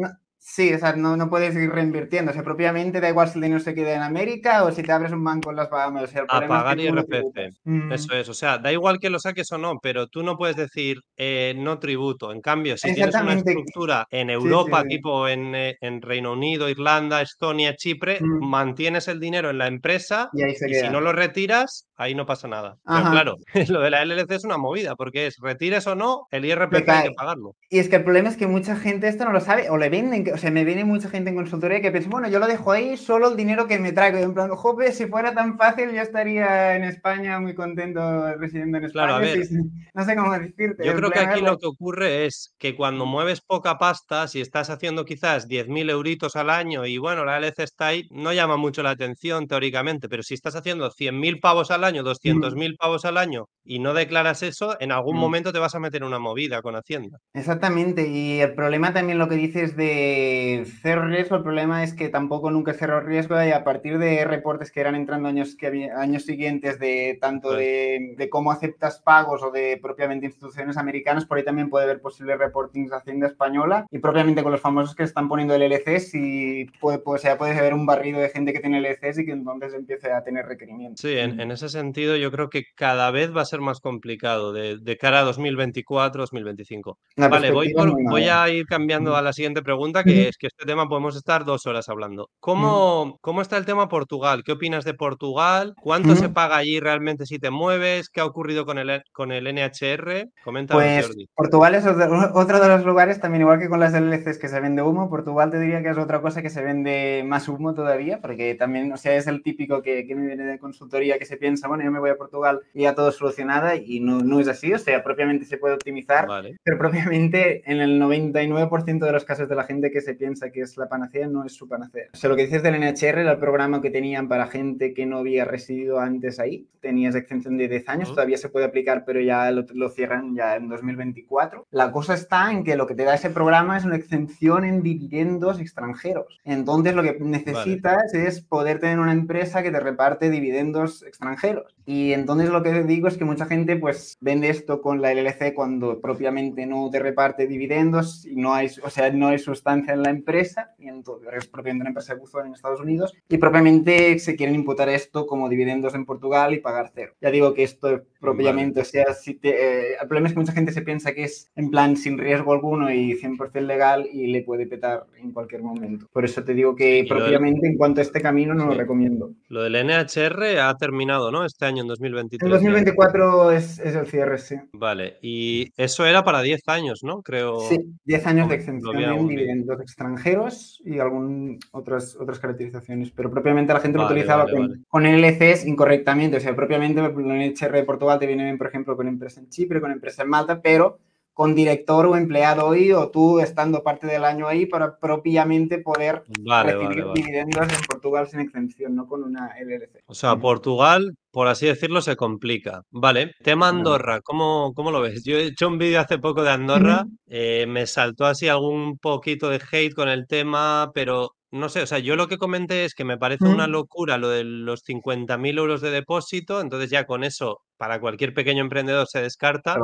[0.50, 2.30] Sí, o sea, no, no puedes ir reinvirtiendo.
[2.30, 4.90] O sea, propiamente da igual si el dinero se queda en América o si te
[4.90, 6.04] abres un banco en las Bahamas.
[6.04, 7.58] O sea, a pagar IRPF.
[7.64, 7.92] Mm.
[7.92, 8.30] Eso es.
[8.30, 11.52] O sea, da igual que lo saques o no, pero tú no puedes decir eh,
[11.54, 12.32] no tributo.
[12.32, 17.20] En cambio, si tienes una estructura en Europa, tipo en, eh, en, Reino Unido, Irlanda,
[17.20, 18.48] Estonia, Chipre, mm.
[18.48, 22.76] mantienes el dinero en la empresa y, si no lo retiras, ahí no pasa nada.
[22.86, 23.36] Pero claro,
[23.68, 27.08] lo de la LLC es una movida porque es retires o no, el IRPF hay
[27.08, 27.54] que pagarlo.
[27.68, 29.90] Y es que el problema es que mucha gente esto no lo sabe o le
[29.90, 32.70] venden o sea, me viene mucha gente en consultoría que piensa, bueno, yo lo dejo
[32.70, 34.18] ahí, solo el dinero que me traigo.
[34.18, 38.00] en plan, jope, si fuera tan fácil, yo estaría en España muy contento
[38.36, 39.06] residiendo en España.
[39.06, 39.48] Claro, a ver,
[39.94, 40.86] no sé cómo decirte.
[40.86, 44.70] Yo creo que aquí lo que ocurre es que cuando mueves poca pasta, si estás
[44.70, 48.84] haciendo quizás 10.000 euritos al año y bueno, la LC está ahí, no llama mucho
[48.84, 52.76] la atención teóricamente, pero si estás haciendo 100.000 pavos al año, 200.000 mm.
[52.76, 56.06] pavos al año y no declaras eso, en algún momento te vas a meter en
[56.06, 57.18] una movida con Hacienda.
[57.34, 61.94] Exactamente, y el problema también lo que dices de de cero riesgo, el problema es
[61.94, 65.90] que tampoco nunca cero riesgo y a partir de reportes que eran entrando años, que
[65.96, 71.38] años siguientes de tanto de, de, cómo aceptas pagos o de propiamente instituciones americanas, por
[71.38, 75.02] ahí también puede haber posibles reportings de Hacienda Española y propiamente con los famosos que
[75.02, 78.60] están poniendo el LCS y puede, puede, sea, puede haber un barrido de gente que
[78.60, 81.00] tiene LCS y que entonces empiece a tener requerimientos.
[81.00, 84.52] Sí, en, en ese sentido yo creo que cada vez va a ser más complicado
[84.52, 86.98] de, de cara a 2024, 2025.
[87.16, 90.46] La Vale, voy, por- voy a ir cambiando a la siguiente pregunta, que es que
[90.48, 92.30] este tema podemos estar dos horas hablando.
[92.40, 94.42] ¿Cómo, cómo está el tema Portugal?
[94.44, 95.74] ¿Qué opinas de Portugal?
[95.80, 98.08] ¿Cuánto se paga allí realmente si te mueves?
[98.08, 100.30] ¿Qué ha ocurrido con el, con el NHR?
[100.44, 101.28] Coméntanos, Pues Jordi.
[101.34, 104.60] Portugal es otro, otro de los lugares, también igual que con las LLCs que se
[104.60, 108.20] vende humo, Portugal te diría que es otra cosa que se vende más humo todavía,
[108.20, 111.36] porque también, o sea, es el típico que, que me viene de consultoría que se
[111.36, 114.48] piensa, bueno, yo me voy a Portugal y ya todo solucionada y no, no es
[114.48, 116.56] así, o sea, propiamente se puede optimizar, Vale.
[116.62, 116.78] pero
[117.18, 120.76] propiamente en el 99% de los casos de la gente que se piensa que es
[120.76, 122.06] la panacea no es su panacea.
[122.12, 125.06] O sea, lo que dices del NHR era el programa que tenían para gente que
[125.06, 128.16] no había residido antes ahí, tenías extensión de 10 años, Ujú.
[128.16, 131.66] todavía se puede aplicar, pero ya lo, lo cierran ya en 2024.
[131.70, 134.82] La cosa está en que lo que te da ese programa es una exención en
[134.82, 136.40] dividendos extranjeros.
[136.44, 141.74] Entonces lo que necesitas es poder tener una empresa que te reparte dividendos extranjeros.
[141.86, 145.54] Y entonces lo que digo es que mucha gente pues vende esto con la LLC
[145.54, 150.02] cuando propiamente no te reparte dividendos y no hay, o sea, no hay sustancia en
[150.02, 154.54] la empresa es propiamente una empresa de buzón en Estados Unidos y propiamente se quieren
[154.54, 157.12] imputar esto como dividendos en Portugal y pagar cero.
[157.20, 160.52] Ya digo que esto propiamente, o sea, si te, eh, el problema es que mucha
[160.52, 164.42] gente se piensa que es en plan sin riesgo alguno y 100% legal y le
[164.42, 166.06] puede petar en cualquier momento.
[166.12, 168.66] Por eso te digo que Sí, lo del- propiamente en cuanto a este camino no
[168.66, 168.78] lo Sí.
[168.78, 169.32] recomiendo.
[169.48, 171.44] Lo del NHR ha terminado, ¿no?
[171.44, 172.44] Este año, en 2023.
[172.46, 172.56] En ya.
[172.56, 174.56] 2024 es, es el cierre, sí.
[174.72, 177.22] Vale, y eso era para 10 años, ¿no?
[177.22, 177.60] Creo.
[177.60, 183.30] Sí, 10 años de Lo exención en en extranjeros y algún, otras, otras caracterizaciones, pero
[183.30, 184.82] propiamente la gente Vale, lo utilizaba vale, con, vale.
[184.88, 189.08] con incorrectamente, o sea, propiamente la NHR de Portugal te viene bien, por ejemplo, con
[189.08, 190.98] empresa en Chipre, con empresa en Malta, pero
[191.38, 196.24] con director o empleado ahí o tú estando parte del año ahí para propiamente poder
[196.64, 200.02] recibir dividendos en Portugal sin exención, no con una LLC.
[200.06, 200.34] O sea.
[200.34, 202.82] Portugal, por así decirlo, se complica.
[202.90, 203.68] Vale, tema.
[203.68, 205.22] Andorra, ¿cómo, cómo lo ves?
[205.22, 209.48] Yo he hecho un vídeo hace poco de Andorra, eh, me saltó así algún poquito
[209.48, 212.92] de hate con el tema, pero no sé, o sea, yo lo que comenté es
[212.92, 217.22] que me parece una locura lo de los 50.000 euros de depósito, entonces ya con
[217.22, 219.76] eso, para cualquier pequeño emprendedor se descarta.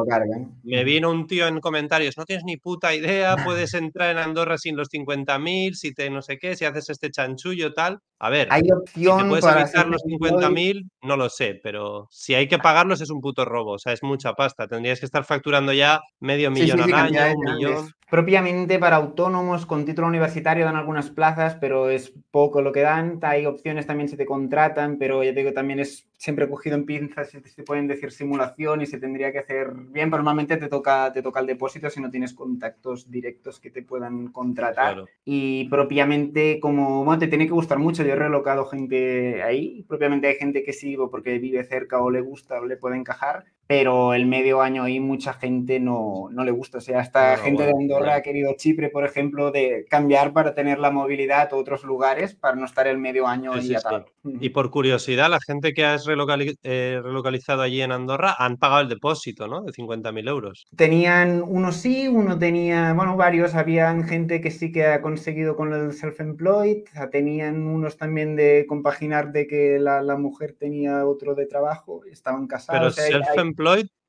[0.65, 4.59] Me vino un tío en comentarios, no tienes ni puta idea, puedes entrar en Andorra
[4.59, 8.01] sin los 50.000, si te no sé qué, si haces este chanchullo, tal.
[8.19, 11.61] A ver, Hay si te opción puedes evitar los empleado y- 50.000, no lo sé,
[11.63, 14.67] pero si hay que pagarlos es un puto robo, o sea, es mucha pasta.
[14.67, 17.91] Tendrías que estar facturando ya medio Sí, millón sí, sí, al año, un millón.
[18.11, 23.19] Propiamente para autónomos con título universitario dan algunas plazas, pero es poco lo que dan.
[23.23, 26.87] Hay opciones también si te contratan, pero ya te digo, también es siempre cogido en
[26.87, 30.57] pinzas, si te se pueden decir simulación y se tendría que hacer bien, pero normalmente
[30.57, 34.95] te toca, te toca el depósito si no tienes contactos directos que te puedan contratar.
[34.95, 35.09] Claro.
[35.27, 38.03] Y propiamente, como, bueno, te tiene que gustar mucho.
[38.03, 39.85] Yo he relocado gente ahí.
[39.87, 42.97] Propiamente hay gente que sí, o porque vive cerca o le gusta o le puede
[42.97, 43.45] encajar.
[43.67, 46.79] Pero el medio año ahí mucha gente no, no le gusta.
[46.79, 50.55] O sea, hasta lo gente de Andorra ha querido Chipre, por ejemplo, de cambiar para
[50.55, 53.75] tener la movilidad a otros lugares para no estar el medio año Sí, sí.
[53.75, 54.07] atado.
[54.41, 58.83] Y por curiosidad, la gente que has relocali- eh, relocalizado allí en Andorra han pagado
[58.83, 59.63] el depósito, ¿no?
[59.63, 60.67] De 50.000 euros.
[60.77, 63.55] Tenían uno sí, uno tenía, bueno, varios.
[63.55, 66.85] Habían gente que sí que ha conseguido con el self-employed.
[67.11, 72.47] Tenían unos también de compaginar de que la, la mujer tenía otro de trabajo, estaban
[72.47, 72.99] Pero casados.
[72.99, 73.19] o sea,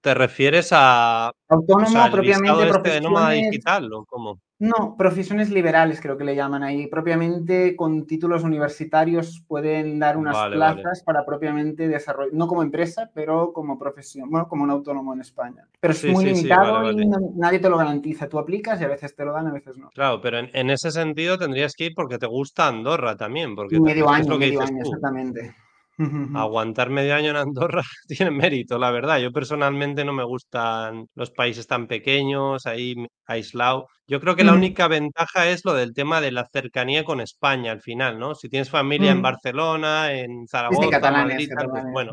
[0.06, 3.52] ¿te refieres a, o autónomo, sea, propiamente este de nómada profesiones.
[3.52, 4.40] digital o cómo?
[4.58, 6.88] No, profesiones liberales creo que le llaman ahí.
[6.88, 10.82] Propiamente con títulos universitarios pueden dar unas Vale, vale.
[10.82, 15.22] plazas para propiamente desarrollar, no como empresa, pero como profesión, bueno, como un autónomo en
[15.22, 15.68] España.
[15.80, 18.30] Pero es Sí, muy sí, sí, limitado vale, y no- nadie te lo garantiza.
[18.30, 19.90] Tú aplicas y a veces te lo dan, a veces no.
[19.90, 23.80] Claro, pero en, en ese sentido tendrías que ir porque te gusta Andorra también, porque
[23.80, 24.90] medio es año, lo que medio dices año, tú.
[24.90, 25.56] exactamente.
[26.34, 29.20] Aguantar medio año en Andorra tiene mérito, la verdad.
[29.20, 33.88] Yo personalmente no me gustan los países tan pequeños, ahí aislado.
[34.08, 37.72] Yo creo que la única ventaja es lo del tema de la cercanía con España
[37.72, 38.36] al final, ¿no?
[38.36, 39.24] Si tienes familia en Ujú.
[39.24, 42.12] Barcelona, en Zaragoza, Madrid, pues bueno,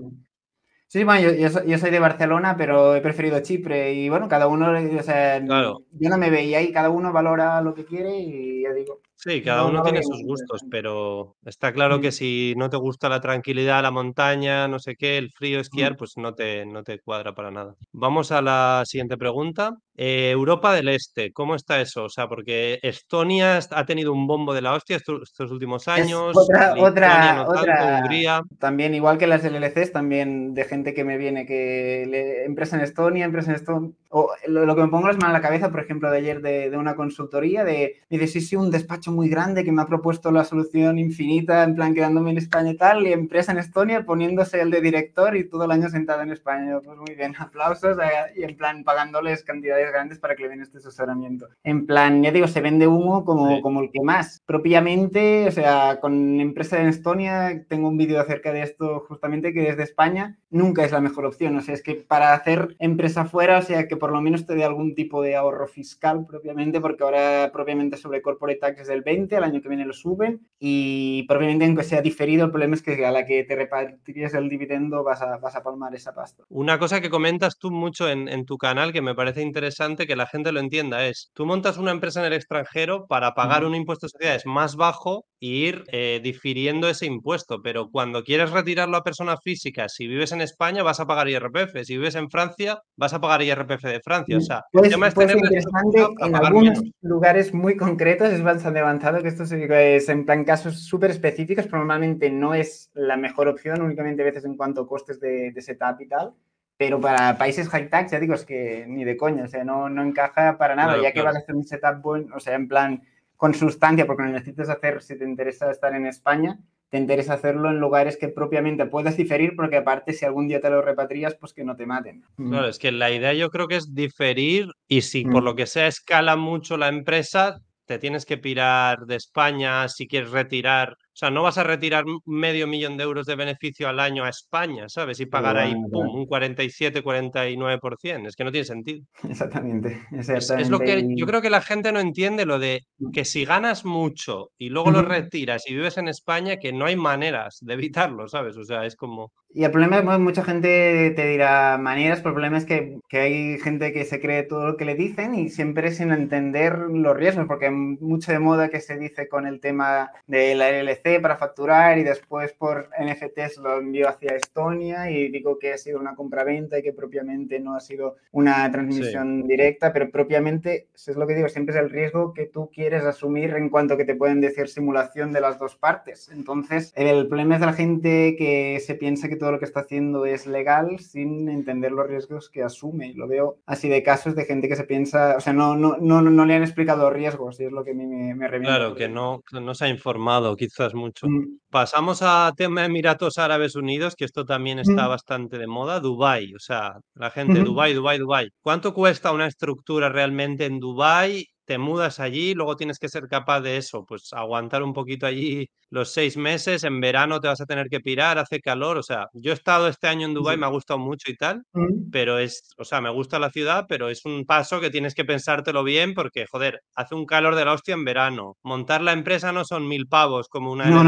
[0.87, 1.03] sí.
[1.05, 4.71] Bueno, yo, soy, yo soy de Barcelona, pero he preferido Chipre y bueno, cada uno,
[4.71, 5.81] o sea, claro.
[5.91, 9.43] yo no me veía ahí, cada uno valora lo que quiere y ya digo, Sí,
[9.43, 12.77] cada no, uno no tiene sus gustos, pero está claro que Mm, si no te
[12.77, 15.97] gusta la tranquilidad, la montaña, no sé qué, el frío, esquiar, mm.
[15.97, 17.75] pues no te, no te cuadra para nada.
[17.93, 19.77] Vamos a la siguiente pregunta.
[19.95, 22.05] Eh, Europa del Este, ¿cómo está eso?
[22.05, 26.35] O sea, porque Estonia ha tenido un bombo de la hostia estos, últimos años.
[26.35, 28.43] otra, otra, otra Hungría.
[28.59, 32.83] También, igual que las LLCs, también de gente que me viene que le, empresa en
[32.83, 33.91] Estonia, empresa en Estonia.
[34.09, 36.71] O lo, que me pongo las manos en la cabeza, por ejemplo, de ayer de,
[36.71, 40.31] de una consultoría, de, dice, sí, sí, un despacho muy grande que me ha propuesto
[40.31, 44.61] la solución infinita, en plan quedándome en España y tal, y empresa en Estonia poniéndose
[44.61, 46.81] el de director y todo el año sentado en España.
[46.85, 50.63] Pues muy bien, aplausos eh, y en plan pagándoles cantidades grandes para que le den
[50.63, 51.49] este asesoramiento.
[51.63, 54.43] En plan, ya digo, se vende humo como, como el que más.
[54.47, 59.63] Propiamente, o sea, con empresa en Estonia, tengo un vídeo acerca de esto justamente que
[59.63, 61.57] desde España nunca es la mejor opción.
[61.57, 64.55] O sea, es que para hacer empresa fuera, o sea, que por lo menos te
[64.55, 69.37] dé algún tipo de ahorro fiscal propiamente, porque ahora propiamente sobre corporate taxes del 20,
[69.37, 73.05] al año que viene lo suben y propiamente aunque sea diferido, el problema es que
[73.05, 76.45] a la que te repartirías el dividendo vas a, vas a palmar esa pasta.
[76.49, 80.17] Una cosa que comentas tú mucho en, en tu canal que me parece interesante que
[80.17, 83.75] la gente lo entienda es, tú montas una empresa en el extranjero para pagar un
[83.75, 89.03] impuesto de sociedades más bajo ir eh, difiriendo ese impuesto, pero cuando quieres retirarlo a
[89.03, 93.13] personas físicas, si vives en España vas a pagar IRPF, si vives en Francia vas
[93.13, 96.81] a pagar IRPF de Francia, o sea, pues, el tema es tener interesante en algunos
[97.01, 101.79] lugares muy concretos es bastante avanzado que esto es en plan casos súper específicos, pero
[101.79, 105.61] normalmente no es la mejor opción, únicamente a veces en cuanto a costes de, de
[105.61, 106.35] setup y tal.
[106.77, 109.89] Pero para países high tax, ya digo, es que ni de coña, o sea, no,
[109.89, 112.67] no encaja para nada, ya que vas a hacer un setup bueno, o sea, en
[112.67, 113.03] plan
[113.43, 117.71] con sustancia, porque lo necesitas hacer si te interesa estar en España, te interesa hacerlo
[117.71, 121.53] en lugares que propiamente puedes diferir, porque aparte si algún día te lo repatrias, pues
[121.53, 122.23] que no te maten.
[122.37, 125.67] Claro, es que la idea yo creo que es diferir y si por lo que
[125.67, 131.17] sea escala mucho la empresa, te tienes que pirar de España si quieres retirar o
[131.17, 134.89] sea, no vas a retirar medio millón de euros de beneficio al año a España,
[134.89, 135.21] ¿sabes?
[135.21, 138.29] Y pagar ahí, pum, un 47, 49%.
[138.29, 139.05] Es que no tiene sentido.
[139.29, 140.03] Exactamente.
[140.23, 143.11] Es, lo que yo creo que la gente no entiende, lo de mm.
[143.11, 146.97] que si ganas mucho y luego lo retiras y vives en España, que no hay
[146.97, 148.57] maneras de evitarlo, ¿sabes?
[148.57, 149.33] O sea, es como...
[149.55, 153.19] Y el problema es, mucha gente te dirá maneras, pero el problema es que, que,
[153.19, 157.15] hay gente que se cree todo lo que le dicen y siempre sin entender los
[157.15, 160.71] riesgos, porque mucho de moda que se dice con el tema de la
[161.03, 165.99] Para facturar y después por NFTs lo envío hacia Estonia y digo que ha sido
[165.99, 171.17] una compra-venta y que propiamente no ha sido una transmisión directa, pero propiamente, eso es
[171.17, 174.15] lo que digo, siempre es el riesgo que tú quieres asumir en cuanto que te
[174.15, 176.29] pueden decir simulación de las dos partes.
[176.33, 179.81] Entonces, el problema es de la gente que se piensa que todo lo que está
[179.81, 183.13] haciendo es legal sin entender los riesgos que asume.
[183.15, 186.23] Lo veo así de casos de gente que se piensa, o sea, no, no, no,
[186.23, 188.79] no le han explicado riesgos y es lo que a mí me, me revienta.
[188.79, 191.27] Claro, que no, no se ha informado quizás mucho.
[191.29, 191.59] Mm.
[191.71, 195.09] Pasamos a tema Emiratos Árabes Unidos, que esto también está mm.
[195.09, 198.49] bastante de moda, Dubai, o sea, la gente, Dubai, Dubai, Dubai.
[198.61, 203.61] ¿Cuánto cuesta una estructura realmente en Dubai te mudas allí, luego tienes que ser capaz
[203.61, 207.67] de eso, pues aguantar un poquito allí los seis meses, en verano te vas a
[207.67, 210.65] tener que pirar, hace calor, o sea, yo he estado este año en Dubái, me
[210.65, 212.11] ha gustado mucho y tal, mm.
[212.11, 215.27] pero es, o sea, me gusta la ciudad, pero es un paso que tienes que
[215.27, 218.57] pensártelo bien porque, joder, hace un calor de la hostia en verano.
[218.63, 221.01] Montar la empresa no son mil pavos como una no,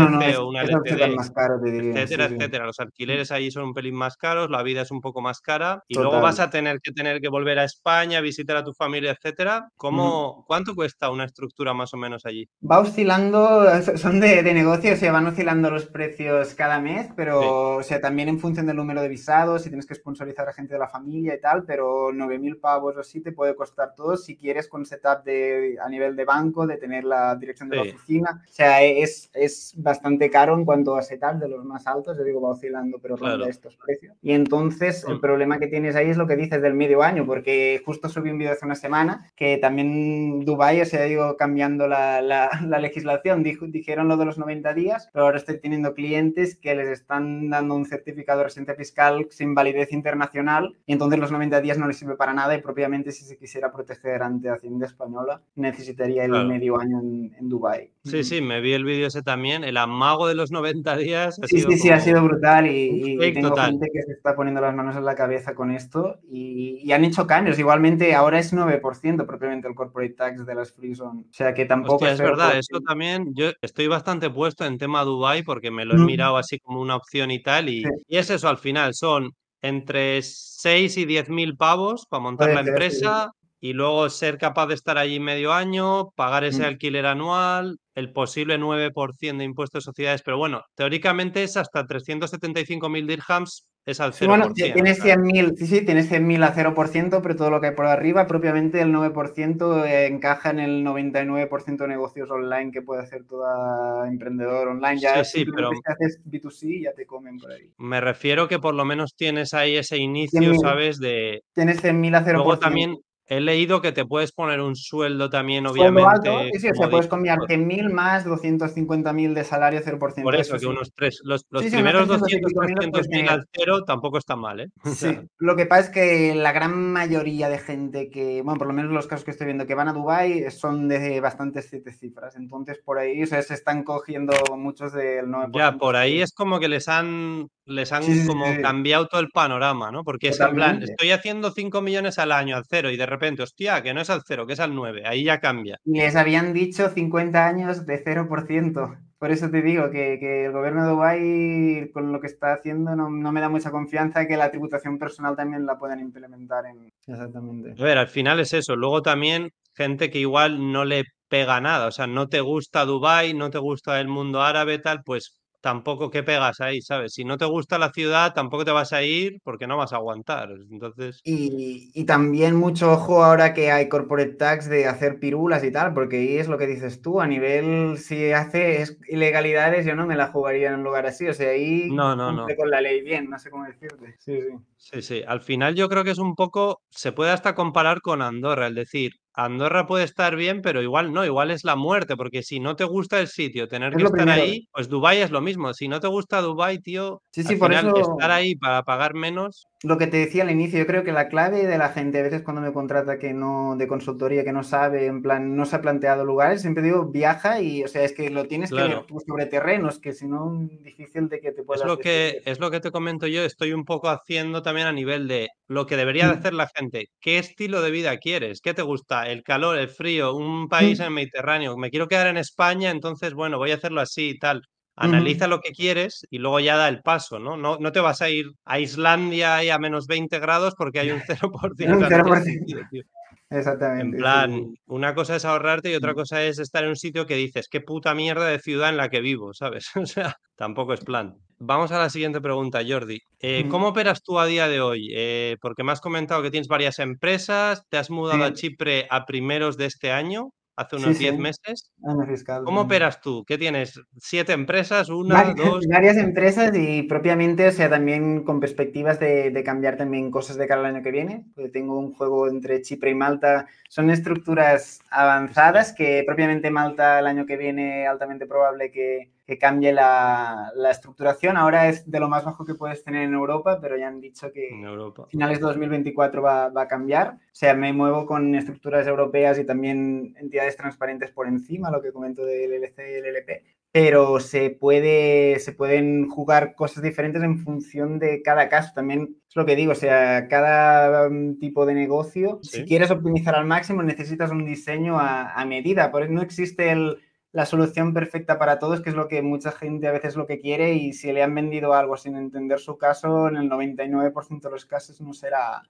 [0.43, 2.67] o una LTD, más caro, etcétera, etcétera.
[2.67, 5.83] Los alquileres allí son un pelín más caros, la vida es un poco más cara
[5.89, 9.13] y luego vas a tener que tener que volver a España, visitar a tu familia,
[9.13, 9.67] etcétera.
[9.77, 12.47] ¿Cómo, ¿Cuánto cuesta una estructura más o menos allí?
[12.71, 13.65] Va oscilando,
[13.97, 18.01] son de, de negocio, o sea, van oscilando los precios cada mes, pero o sea,
[18.01, 20.89] también en función del número de visados, si tienes que sponsorizar a gente de la
[20.89, 24.85] familia y tal, pero 9.000 pavos o así te puede costar todo si quieres con
[24.85, 28.43] setup de, a nivel de banco, de tener la dirección de la oficina.
[28.49, 32.25] O sea, es, es bastante caro en cuanto a setup de los más altos, yo
[32.25, 34.17] digo, va oscilando, pero ronda estos precios.
[34.23, 35.21] Y entonces el mm.
[35.21, 38.39] problema que tienes ahí es lo que dices del medio año, porque justo subí un
[38.39, 43.43] vídeo hace una semana que también Dubai se ha ido cambiando la, la, la legislación,
[43.43, 47.75] dijeron lo de los 90 días, pero ahora estoy teniendo clientes que les están dando
[47.75, 51.99] un certificado de residencia fiscal sin validez internacional y entonces los 90 días no les
[51.99, 56.81] sirve para nada y propiamente si se quisiera proteger ante Hacienda Española necesitaría el medio
[56.81, 57.91] año en, en Dubái.
[58.05, 61.41] Sí, sí, me vi el vídeo ese también, el amago de los 90 días.
[61.45, 64.97] sí, sí, sí, ha sido brutal y, tengo gente que se está poniendo las manos
[64.97, 67.59] en la cabeza con esto y, y han hecho cambios.
[67.59, 71.23] Igualmente ahora es 9% propiamente el corporate tax de las free zone.
[71.23, 72.07] O sea que tampoco...
[72.07, 75.99] es verdad, eso también, yo estoy bastante puesto en tema Dubai porque me lo he
[75.99, 79.31] mirado así como una opción y tal y, y es eso al final, son
[79.63, 83.31] entre 6 y 10 mil pavos para montar la empresa
[83.65, 86.67] y luego ser capaz de estar allí medio año, pagar ese Mm.
[86.67, 93.07] alquiler anual, el posible 9% de impuestos de sociedades, pero bueno, teóricamente es hasta 375.000
[93.07, 94.19] dirhams, es al 0%.
[94.19, 97.49] Sí, bueno, ti- tienes o sea, 100.000, sí, sí, tienes 100.000 a 0%, pero todo
[97.49, 102.31] lo que hay por arriba, propiamente el 9% eh, encaja en el 99% de negocios
[102.31, 105.01] online que puede hacer todo emprendedor online.
[105.01, 107.71] Ya Sí, sí, pero- si haces B2C ya te comen por ahí.
[107.79, 110.61] me refiero que por lo menos tienes ahí ese inicio, 100.000.
[110.61, 110.99] ¿sabes?
[110.99, 111.41] De...
[111.55, 112.33] Tienes 100.000 a 0%.
[112.45, 112.97] Luego también
[113.27, 116.29] he leído que te puedes poner un sueldo también, Sueldo obviamente.
[116.29, 120.23] alto, sí, sí, o sea, puedes combinar 100.000 más 250.000 de salario 0%.
[120.23, 120.67] Por eso, que sí.
[120.67, 123.09] unos tres, los, los Sí, sí, primeros unos 200, 300 y pico mil los 300
[123.09, 124.69] mil puedes al cero tampoco está mal, ¿eh?
[124.85, 128.59] O sea, Sí, lo que pasa es que la gran mayoría de gente que, bueno,
[128.59, 131.67] por lo menos los casos que estoy viendo que van a Dubai son de bastantes
[131.71, 132.37] siete cifras.
[132.37, 135.51] Entonces, por ahí, o sea, se están cogiendo muchos del 9%.
[135.59, 139.21] Ya, por ahí es como que les han, les han Sí, como sí, cambiado todo
[139.21, 140.05] el panorama, ¿no?
[140.05, 143.43] Porque es en plan, estoy haciendo 5 millones al año al cero y de repente,
[143.43, 145.79] hostia, que no es al cero, que es al 9, ahí ya cambia.
[145.85, 148.99] Y les habían dicho 50 años de 0%.
[149.19, 152.95] Por eso te digo que, que el gobierno de Dubái, con lo que está haciendo,
[152.95, 156.93] no, no me da mucha confianza que la tributación personal también la puedan implementar en...
[157.07, 157.81] Exactamente.
[157.81, 158.77] A ver, al final es eso.
[158.77, 163.35] Luego también gente que igual no le pega nada, o sea, no te gusta Dubái,
[163.35, 167.15] no te gusta el mundo árabe, tal, pues tampoco qué pegas ahí, ¿sabes?
[167.15, 169.97] Si no te gusta la ciudad, tampoco te vas a ir porque no vas a
[169.97, 170.51] aguantar.
[170.71, 175.71] Entonces, Y, y también mucho ojo ahora que hay corporate tax de hacer pirulas y
[175.73, 180.07] tal, porque ahí es lo que dices tú, a nivel si haces ilegalidades yo no
[180.07, 182.47] me la jugaría en un lugar así, o sea, ahí No, no, no.
[182.59, 184.17] con la ley bien, no sé cómo decirte.
[184.19, 184.49] Sí, sí.
[184.77, 185.23] sí, sí.
[185.27, 188.75] Al final yo creo que es un poco, se puede hasta comparar con Andorra, es
[188.75, 192.77] decir, Andorra puede estar bien, pero igual no, igual es la muerte, porque si no
[192.77, 194.43] te gusta el sitio, tener Es que estar primero.
[194.43, 195.75] ahí, pues Dubái es lo mismo.
[195.75, 198.85] Si no te gusta Dubái, tío, Sí, al sí, por final eso- estar ahí para
[198.85, 201.91] pagar menos, Lo que te decía al inicio, yo creo que la clave de la
[201.91, 205.57] gente, a veces cuando me contrata que no, de consultoría, que no sabe, en plan,
[205.57, 208.73] no se ha planteado lugares, siempre digo, viaja y, o sea, es que lo tienes
[208.73, 211.99] que ver tú sobre terrenos, que si no, difícil de que te puedas Es lo
[211.99, 215.49] que, es lo que te comento yo, estoy un poco haciendo también a nivel de
[215.67, 216.35] lo que debería de Mm.
[216.35, 217.07] hacer la gente.
[217.21, 218.61] ¿Qué estilo de vida quieres?
[218.61, 219.29] ¿Qué te gusta?
[219.31, 221.01] ¿El calor, el frío, un país Mm.
[221.01, 221.77] en el Mediterráneo?
[221.77, 224.63] Me quiero quedar en España, entonces, bueno, voy a hacerlo así y tal.
[224.97, 227.57] Analiza lo que quieres y luego ya da el paso, ¿no?
[227.57, 231.11] No, no te vas a ir a Islandia y a menos 20 grados porque hay
[231.11, 231.87] un 0%.
[231.97, 232.43] Un o sea, no tiene 0%.
[232.45, 233.03] sentido, tío.
[233.51, 234.17] Exactamente.
[234.17, 234.81] En plan, sí.
[234.87, 237.81] una cosa es ahorrarte y otra cosa es estar en un sitio que dices, qué
[237.81, 239.91] puta mierda de ciudad en la que vivo, ¿sabes?
[240.03, 241.35] O sea, tampoco es plan.
[241.59, 243.21] Vamos a la siguiente pregunta, Jordi.
[243.41, 243.69] Eh, Mm.
[243.69, 245.13] ¿Cómo operas tú a día de hoy?
[245.15, 248.53] Eh, porque me has comentado que tienes varias empresas, te has mudado a.
[248.55, 251.25] Chipre a primeros de este año, hace unos sí.
[251.25, 251.93] 10 meses.
[252.05, 252.65] Año fiscal.
[252.65, 253.45] ¿Cómo operas tú?
[253.47, 254.01] ¿Qué tienes?
[254.19, 255.09] ¿Siete empresas?
[255.09, 255.55] ¿Una?
[255.55, 255.87] ¿Dos?
[255.91, 260.67] varias empresas y propiamente, o sea, también con perspectivas de, de cambiar también cosas de
[260.67, 261.47] cara al año que viene.
[261.55, 263.67] Porque tengo un juego entre Chipre y Malta.
[263.89, 269.93] Son estructuras avanzadas que propiamente Malta el año que viene altamente probable que, que cambie
[269.93, 271.57] la, la estructuración.
[271.57, 274.51] Ahora es de lo más bajo que puedes tener en Europa, pero ya han dicho
[274.53, 275.27] que En Europa.
[275.29, 277.35] finales de 2024 va, va a cambiar.
[277.35, 282.13] O sea, me muevo con estructuras europeas y también entidades transparentes por encima, lo que
[282.13, 283.63] comento del LLC y el LP.
[283.93, 288.93] Pero se, puede, se pueden jugar cosas diferentes en función de cada caso.
[288.95, 292.79] También es lo que digo, o sea, cada um, tipo de negocio, Sí.
[292.79, 296.11] si quieres optimizar al máximo, necesitas un diseño a, a medida.
[296.11, 297.19] Por eso no existe el,
[297.55, 300.59] la solución perfecta para todos, que es lo que mucha gente a veces lo que
[300.59, 304.71] quiere y si le han vendido algo sin entender su caso, en el 99% de
[304.71, 305.81] los casos no será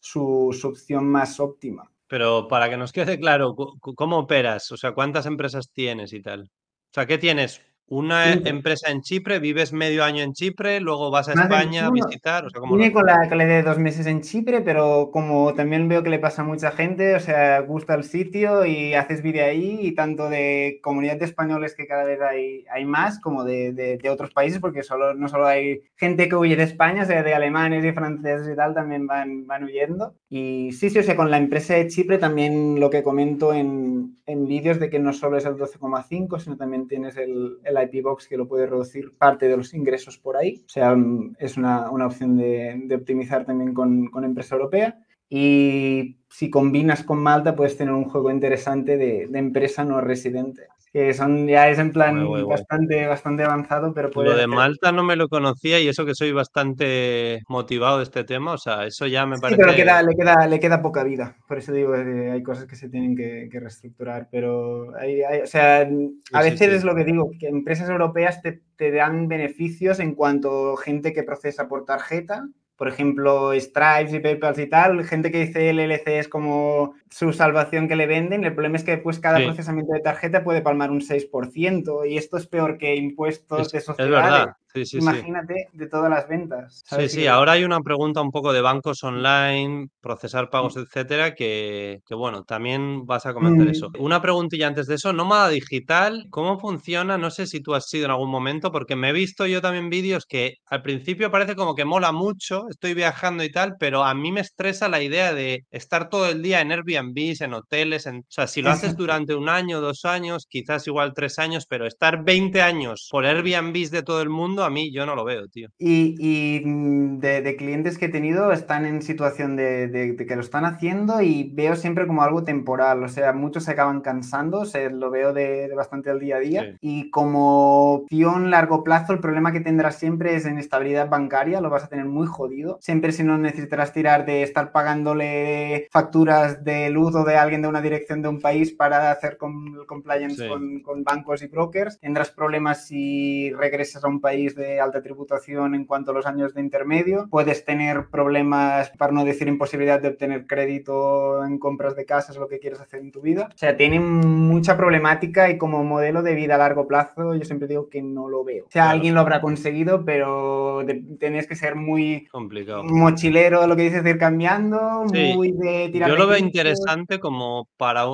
[0.00, 1.88] su, su opción más óptima.
[2.08, 4.72] Pero para que nos quede claro, ¿cómo operas?
[4.72, 6.42] O sea, ¿cuántas empresas tienes y tal?
[6.42, 7.62] O sea, ¿qué tienes?
[7.86, 8.48] ¿Una Cinco.
[8.48, 9.38] empresa en Chipre?
[9.38, 10.80] ¿Vives medio año en Chipre?
[10.80, 12.46] ¿Luego vas a Más España a sí, visitar?
[12.46, 14.62] O sea, ¿cómo lo Vine con la, con la idea de dos meses en Chipre,
[14.62, 18.64] pero como también veo que le pasa a mucha gente, o sea, gusta el sitio
[18.64, 22.86] y haces vídeo ahí, y tanto de comunidad de españoles que cada vez hay, hay
[22.86, 26.56] más, como de, de- de otros países, porque solo, no solo hay gente que huye
[26.56, 30.14] de España, o sea, de alemanes y franceses y tal, también van, van huyendo.
[30.30, 34.16] Y sí, sí, o sea, con la empresa de Chipre también lo que comento en,
[34.24, 38.02] en vídeos de que no solo es el 12,5, sino también tienes el, el IP
[38.02, 40.62] Box que lo puede reducir parte de los ingresos por ahí.
[40.66, 44.98] O sea, mm, es una, una opción de, de optimizar también con, con empresa europea.
[45.34, 50.66] Y si combinas con Malta, puedes tener un juego interesante de, de empresa no residente.
[50.92, 55.02] Que son, ya es en plan bastante, bastante avanzado, pero puede Lo de Malta no
[55.02, 59.06] me lo conocía y eso que soy bastante motivado de este tema, o sea, eso
[59.06, 59.62] ya me Sí, parece...
[59.62, 61.34] pero queda, le, queda, le queda poca vida.
[61.48, 64.28] Por eso digo que hay cosas que se tienen que, que reestructurar.
[64.30, 66.76] Pero, hay, hay- o sea, a sí, veces sí.
[66.76, 71.22] es lo que digo, que empresas europeas te, te dan beneficios en cuanto gente que
[71.22, 72.46] procesa por tarjeta.
[72.82, 77.32] Por ejemplo, Stripes y PayPal y tal, gente que dice el LLC es como su
[77.32, 80.90] salvación que le venden, el problema es que pues cada procesamiento de tarjeta puede palmar
[80.90, 84.24] un 6% y esto es peor que impuestos de sociedades.
[84.24, 84.56] Es verdad.
[84.74, 86.82] Imagínate de todas las ventas.
[86.86, 90.80] Sí, sí, ahora hay una pregunta un poco de bancos online, procesar pagos, mm.
[90.80, 93.90] etcétera, que, bueno, también vas a comentar eso.
[93.90, 94.02] Mm.
[94.02, 97.18] Una preguntilla antes de eso, nómada digital, ¿cómo funciona?
[97.18, 99.90] No sé si tú has sido en algún momento, porque me he visto yo también
[99.90, 104.14] vídeos que al principio parece como que mola mucho, estoy viajando y tal, pero a
[104.14, 108.18] mí me estresa la idea de estar todo el día en Airbnb, en hoteles, en...
[108.18, 111.86] o sea, si lo haces durante un año, dos años, quizás igual tres años, pero
[111.86, 115.48] estar 20 años por Airbnb de todo el mundo, a mí yo no lo veo,
[115.48, 115.68] tío.
[115.78, 121.20] Y, mm, de, clientes que he tenido están en situación de, que lo están haciendo
[121.20, 125.32] y veo siempre como algo temporal, o sea, muchos se acaban cansando, se, lo veo
[125.32, 129.98] de, bastante al día a día y como opción largo plazo el problema que tendrás
[129.98, 133.92] siempre es en estabilidad bancaria, lo vas a tener muy jodido, siempre si no necesitarás
[133.92, 138.40] tirar de estar pagándole facturas de luz o de alguien de una dirección de un
[138.40, 144.20] país para hacer compliance con, con bancos y brokers, tendrás problemas si regresas a un
[144.20, 147.28] país de alta tributación en cuanto a los años de intermedio.
[147.30, 152.48] Puedes tener problemas, para no decir imposibilidad de obtener crédito en compras de casas, lo
[152.48, 153.48] que quieres hacer en tu vida.
[153.54, 157.68] O sea, tiene mucha problemática y como modelo de vida a largo plazo, yo siempre
[157.68, 158.64] digo que no lo veo.
[158.66, 160.84] O sea, alguien lo habrá conseguido, pero
[161.18, 162.84] tenés que ser muy complicado.
[162.84, 166.08] Mochilero, lo que dices de ir cambiando, muy de tirar.
[166.08, 168.04] Yo lo veo interesante como para,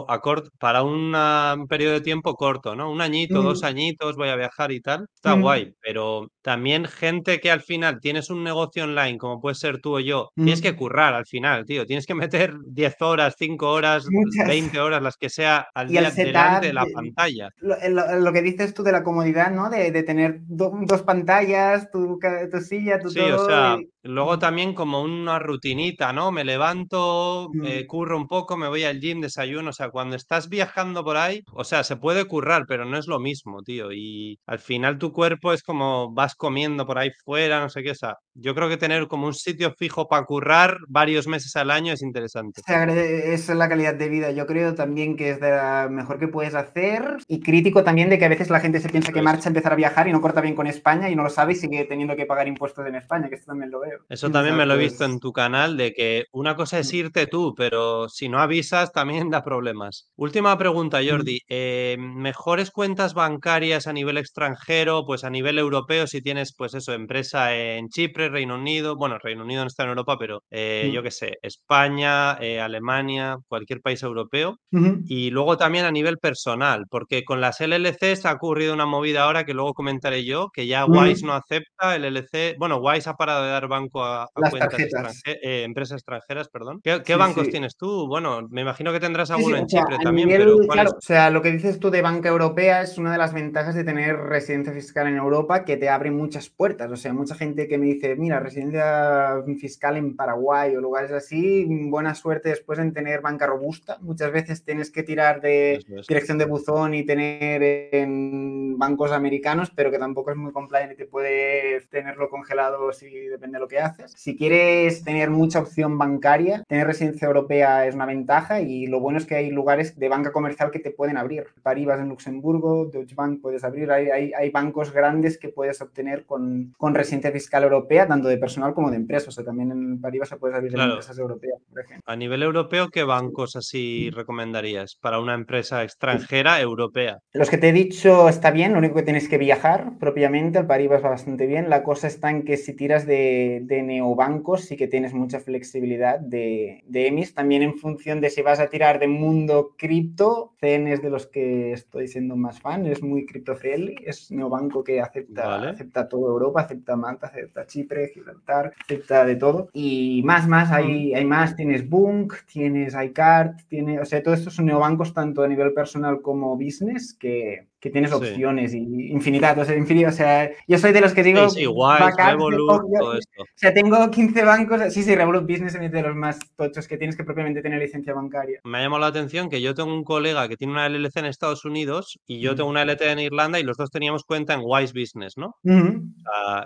[0.58, 2.90] para un periodo de tiempo corto, ¿no?
[2.90, 5.06] Un añito, dos añitos, voy a viajar y tal.
[5.14, 9.80] Está guay, pero también gente que al final tienes un negocio online, como puede ser
[9.80, 11.86] tú o yo, tienes que currar al final, tío.
[11.86, 14.06] Tienes que meter 10 horas, 5 horas,
[14.46, 17.50] 20 horas, las que sea, al día delante de la pantalla.
[17.60, 19.70] Lo, que dices tú de la comodidad, ¿no?
[19.70, 22.18] De, tener dos pantallas, tu,
[22.50, 26.32] tu, silla, tu sí, o sea, luego también como una rutinita, ¿no?
[26.32, 29.70] Me levanto, me curro un poco, me voy al gym, desayuno.
[29.70, 33.06] O sea, cuando estás viajando por ahí, o sea, se puede currar, pero no es
[33.06, 33.92] lo mismo, tío.
[33.92, 37.90] Y al final tu cuerpo es como vas comiendo por ahí fuera, no sé qué.
[37.92, 41.70] O sea, yo creo que tener como un sitio fijo para currar varios meses al
[41.70, 42.62] año es interesante.
[42.66, 44.30] Esa es la calidad de vida.
[44.30, 48.18] Yo creo también que es de la mejor que puedes hacer y crítico también de
[48.18, 50.20] que a veces la gente se piensa que marcha a empezar a viajar y no
[50.20, 52.94] corta bien con España y no lo sabe y sigue teniendo que pagar impuestos en
[52.94, 54.00] España, que esto también lo veo.
[54.08, 57.26] Eso también me lo he visto en tu canal, de que una cosa es irte
[57.26, 60.10] tú, pero si no avisas también da problemas.
[60.16, 61.40] Última pregunta, Jordi.
[61.48, 66.92] Eh, ¿Mejores cuentas bancarias a nivel extranjero, pues a nivel europeo, si tienes, pues eso,
[66.92, 71.02] empresa en Chipre, Reino Unido, bueno, Reino Unido no está en Europa, pero eh, yo
[71.02, 74.58] qué sé, España, eh, Alemania, cualquier país europeo.
[75.06, 79.44] Y luego también a nivel personal, porque con las LLCs ha ocurrido una movida ahora
[79.44, 83.44] que luego comentaré yo, que ya Wise no acepta el LLC, bueno, Wise ha parado
[83.44, 86.80] de dar banco a, cuentas eh, empresas extranjeras, perdón.
[86.82, 88.06] ¿Qué, bancos tienes tú?
[88.06, 91.78] Bueno, me imagino que tendrás alguno en Chipre también, pero O sea, lo que dices
[91.78, 95.64] tú de banca europea es una de las ventajas de tener residencia fiscal en Europa
[95.64, 96.90] que te abre muchas puertas.
[96.90, 101.66] O sea, mucha gente que me dice, mira, residencia fiscal en Paraguay o lugares así,
[101.88, 103.98] buena suerte después en tener banca robusta.
[104.00, 107.62] Muchas veces tienes que tirar de dirección de buzón y tener
[107.92, 113.08] en bancos americanos, pero que tampoco es muy compliant y te puedes tenerlo congelado si
[113.26, 114.12] depende de lo que haces.
[114.16, 119.18] Si quieres tener mucha opción bancaria, tener residencia europea es una ventaja y lo bueno
[119.18, 121.46] es que hay lugares de banca comercial que te pueden abrir.
[121.62, 126.24] Paribas en Luxemburgo, Deutsche Bank puedes abrir, hay, hay, hay bancos grandes que puedes obtener
[126.24, 129.28] con, con, residencia fiscal europea, tanto de personal como de empresas.
[129.28, 132.02] O sea, también en Paribas se puedes abrir en empresas europeas, por ejemplo.
[132.06, 137.18] A nivel europeo, ¿qué bancos así recomendarías para una empresa extranjera europea?
[137.32, 140.66] Los que te he dicho está bien, lo único que tienes que viajar propiamente, el
[140.66, 141.70] Paribas va bastante bien.
[141.70, 146.20] La cosa está en que si tiras de, de neobancos sí que tienes mucha flexibilidad
[146.20, 150.88] de, de, EMIS, también en función de si vas a tirar de mundo cripto, CEN
[150.88, 155.00] es de los que estoy siendo más fan, es muy cripto friendly, es neobanco que
[155.00, 159.68] acepta, acepta toda Europa, acepta Malta, acepta Chipre, Gibraltar, acepta de todo.
[159.72, 164.54] Y más, más, hay, hay más, tienes Bunk, tienes iCard, tiene, o sea, todos estos
[164.54, 169.64] son neobancos tanto a nivel personal como business que, que tienes opciones y infinidad, o
[169.64, 171.48] sea, infinito, o sea, yo soy de los que digo...
[171.48, 172.66] Sí, Revolut,
[172.98, 173.42] todo esto.
[173.42, 176.96] O sea, tengo 15 bancos, sí, sí, Revolut Business es de los más tochos que
[176.96, 178.60] tienes que propiamente tener licencia bancaria.
[178.64, 181.26] Me ha llamado la atención que yo tengo un colega que tiene una LLC en
[181.26, 184.60] Estados Unidos y yo tengo una LT en Irlanda y los dos teníamos cuenta en
[184.64, 185.56] Wise Business, ¿no?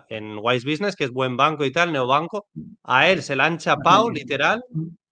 [0.09, 2.47] en Wise Business, que es buen banco y tal, neobanco,
[2.85, 4.65] a él se la han chapado, literal,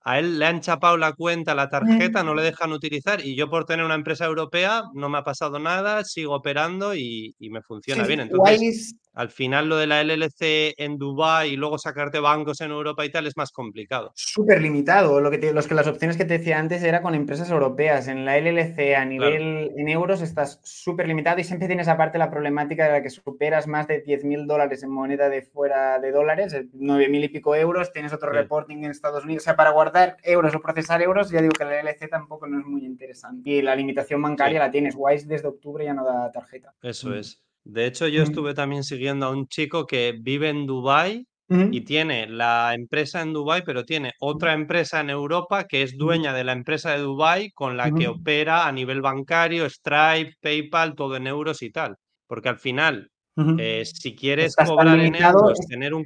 [0.02, 3.50] a él le han chapado la cuenta, la tarjeta, no le dejan utilizar y yo
[3.50, 8.04] por tener una empresa europea no me ha pasado nada, sigo operando y, me funciona
[8.04, 8.20] bien.
[8.20, 13.04] Entonces, al final lo de la LLC en Dubái y luego sacarte bancos en Europa
[13.04, 14.12] y tal es más complicado.
[14.14, 15.20] Súper limitado.
[15.20, 18.08] Lo que, los que las opciones que te decía antes era con empresas europeas.
[18.08, 22.30] En la LLC a nivel en euros estás súper limitado y siempre tienes aparte la
[22.30, 26.54] problemática de la que superas más de 10.000 dólares en moneda de fuera de dólares,
[26.54, 29.42] 9.000 y pico euros, tienes otro reporting en Estados Unidos.
[29.42, 32.60] O sea, para guardar euros o procesar euros, ya digo que la LLC tampoco no
[32.60, 33.50] es muy interesante.
[33.50, 34.94] Y la limitación bancaria la tienes.
[34.96, 36.74] Wise desde octubre ya no da tarjeta.
[36.82, 37.42] Eso es.
[37.64, 42.28] De hecho, yo estuve también siguiendo a un chico que vive en Dubái y tiene
[42.28, 46.52] la empresa en Dubái, pero tiene otra empresa en Europa que es dueña de la
[46.52, 51.62] empresa de Dubái con la que opera a nivel bancario, Stripe, PayPal, todo en euros
[51.62, 51.96] y tal.
[52.28, 53.10] Porque al final,
[53.58, 56.04] eh, si quieres cobrar en euros, tener un,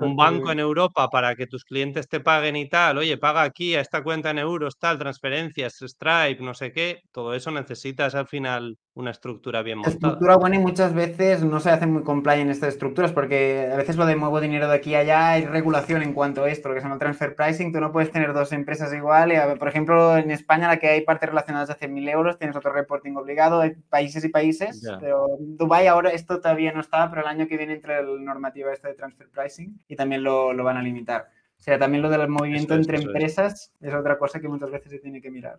[0.00, 3.74] un banco en Europa para que tus clientes te paguen y tal, oye, paga aquí
[3.74, 8.26] a esta cuenta en euros, tal, transferencias, Stripe, no sé qué, todo eso necesitas al
[8.26, 9.94] final una estructura bien montada.
[9.94, 13.96] Estructura buena y muchas veces no se hacen muy compliant estas estructuras porque a veces
[13.96, 16.74] lo de muevo dinero de aquí a allá hay regulación en cuanto a esto, lo
[16.74, 20.30] que se llama transfer pricing, tú no puedes tener dos empresas igual, por ejemplo, en
[20.30, 24.24] España la que hay partes relacionadas a 100.000 euros, tienes otro reporting obligado, hay países
[24.24, 27.98] y países, pero Dubai ahora esto todavía no está, pero el año que viene entre
[27.98, 31.28] el normativa esta de transfer pricing y también lo, lo van a limitar.
[31.58, 33.94] O sea, también lo del movimiento entre empresas es.
[33.94, 35.58] otra cosa que muchas veces se tiene que mirar.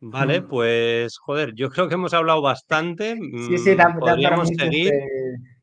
[0.00, 3.16] Vale, pues joder, yo creo que hemos hablado bastante.
[3.16, 4.92] Sí, sí, da, Podríamos seguir.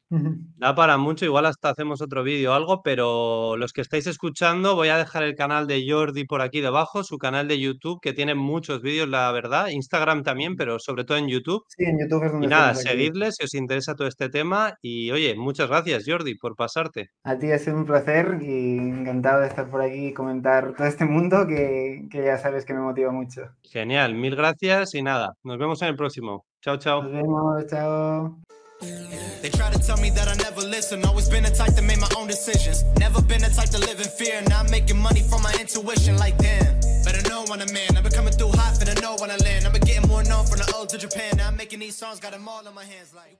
[0.09, 4.75] Da para mucho, igual hasta hacemos otro vídeo o algo, pero los que estáis escuchando,
[4.75, 8.13] voy a dejar el canal de Jordi por aquí debajo, su canal de YouTube, que
[8.13, 11.63] tiene muchos vídeos, la verdad, Instagram también, pero sobre todo en YouTube.
[11.69, 14.75] Sí, en YouTube es donde Y nada, seguidles si os interesa todo este tema.
[14.81, 17.09] Y oye, muchas gracias, Jordi, por pasarte.
[17.23, 20.87] A ti ha sido un placer y encantado de estar por aquí y comentar todo
[20.87, 23.41] este mundo que, que ya sabes que me motiva mucho.
[23.63, 26.45] Genial, mil gracias y nada, nos vemos en el próximo.
[26.61, 27.03] Chao, chao.
[27.03, 28.64] Nos vemos, chao.
[28.81, 31.03] They try to tell me that I never listen.
[31.05, 32.83] Always been the type to make my own decisions.
[32.99, 34.41] Never been the type to live in fear.
[34.49, 36.17] Now I'm making money from my intuition.
[36.17, 37.97] Like damn, better know when I'm in.
[37.97, 39.65] I've been coming through hot, finna know when I land.
[39.65, 41.37] I've been getting more known from the old to Japan.
[41.37, 43.13] Now I'm making these songs, got them all in my hands.
[43.15, 43.33] Like.